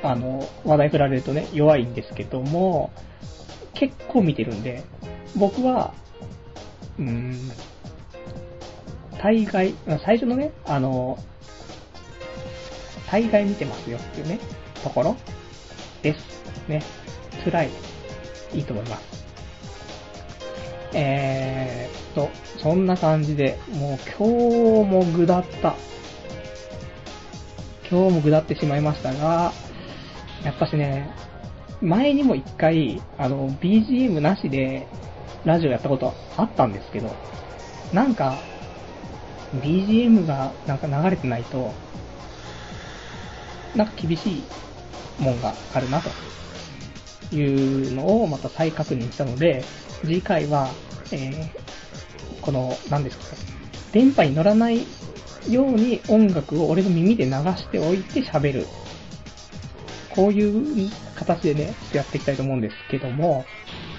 [0.03, 2.91] あの、話題振られるとね、弱いんですけども、
[3.73, 4.83] 結構見てるんで、
[5.35, 5.93] 僕は、
[6.99, 7.51] うーん、
[9.21, 11.17] 大概、最初のね、あの、
[13.09, 14.39] 大概見てますよっていうね、
[14.83, 15.15] ところ
[16.01, 16.41] です。
[16.67, 16.81] ね。
[17.43, 17.69] 辛い。
[18.53, 19.10] いいと思います。
[20.93, 22.29] えーっと、
[22.59, 25.75] そんな感じで、もう今日もぐだった。
[27.89, 29.53] 今日もぐだってしまいましたが、
[30.43, 31.09] やっぱしね、
[31.81, 34.87] 前にも一回、あの、BGM なしで、
[35.43, 37.15] ラジオやったことあったんですけど、
[37.93, 38.37] なんか、
[39.55, 41.73] BGM がなんか流れてないと、
[43.75, 44.43] なんか厳しい
[45.19, 46.09] もんがあるなと
[47.31, 49.63] いうのをまた再確認したので、
[50.01, 50.69] 次回は、
[51.11, 53.23] えー、この、何ですか、
[53.91, 54.85] 電波に乗らない
[55.49, 58.65] ように音楽を俺の耳で流しておいて喋る。
[60.15, 63.45] こういう形でね、っやっていきたいと思うんですけども、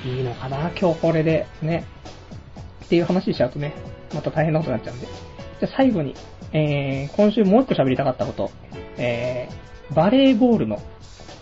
[0.04, 0.70] いいのかな？
[0.78, 1.86] 今日これで、ね。
[2.84, 3.72] っていう話しちゃうとね、
[4.12, 5.06] また大変なことになっちゃうんで。
[5.06, 6.14] じゃあ最後に、
[6.52, 8.50] えー、今週もう一個喋りたかったこと、
[8.98, 10.82] えー、バレーボールの、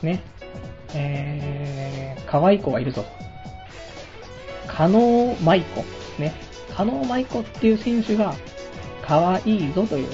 [0.03, 0.23] ね、
[0.95, 3.05] えー、可愛い子がいるぞ。
[4.67, 5.85] 加納舞子、
[6.21, 6.33] ね。
[6.75, 8.35] 加納舞子っていう選手が
[9.03, 10.09] 可愛いぞという、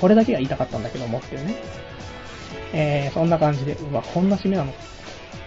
[0.00, 1.56] これだけが言いたかったんだけどもっていうね。
[2.72, 4.72] えー、そんな感じで、うわ、こんな締めなの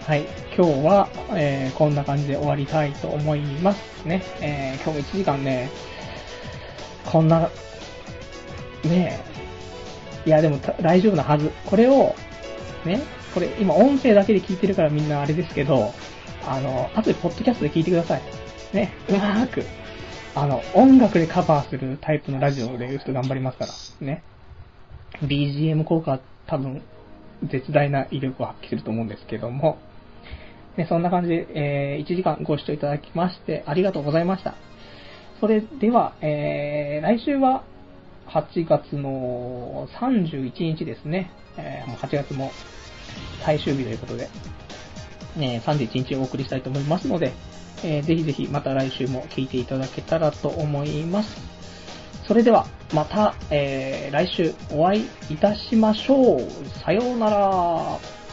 [0.06, 0.26] はい。
[0.56, 4.22] 今日は、えー、こんな感じで終わりたいと思いますね。
[4.40, 5.70] えー、今日も1時間ね、
[7.06, 7.40] こんな、
[8.84, 9.18] ね
[10.26, 11.50] え、いやでも大丈夫なはず。
[11.64, 12.14] これを、
[12.84, 13.00] ね、
[13.34, 15.92] これ今音声だけで聞いてるからみんなあれですけど、
[16.46, 18.22] あの、後でポッドキャストで聞いてください。
[18.72, 19.64] ね、うまーく、
[20.36, 23.72] あの、音楽でカバーするタイプのラジオでちょっと頑張りますから、
[24.06, 24.22] ね。
[25.22, 26.82] BGM 効果多分、
[27.42, 29.78] 絶大な威力を発揮すると思うんですけども、
[30.76, 34.54] ね、そんな感じで、えー、1時間ご視聴いただきましてありがとうございました。
[35.40, 37.64] それでは、えー、来週は
[38.28, 41.30] 8月の31日ですね。
[41.56, 42.50] えー、もう8月も
[43.42, 44.28] 最終日ということで、
[45.38, 47.32] え、31日お送りしたいと思いますので、
[47.82, 51.36] えー、ぜひぜひまた来週も聞いていただけたらと思います。
[52.26, 56.40] それでは、また、えー、来週お会いいたしましょう。
[56.84, 58.23] さようなら。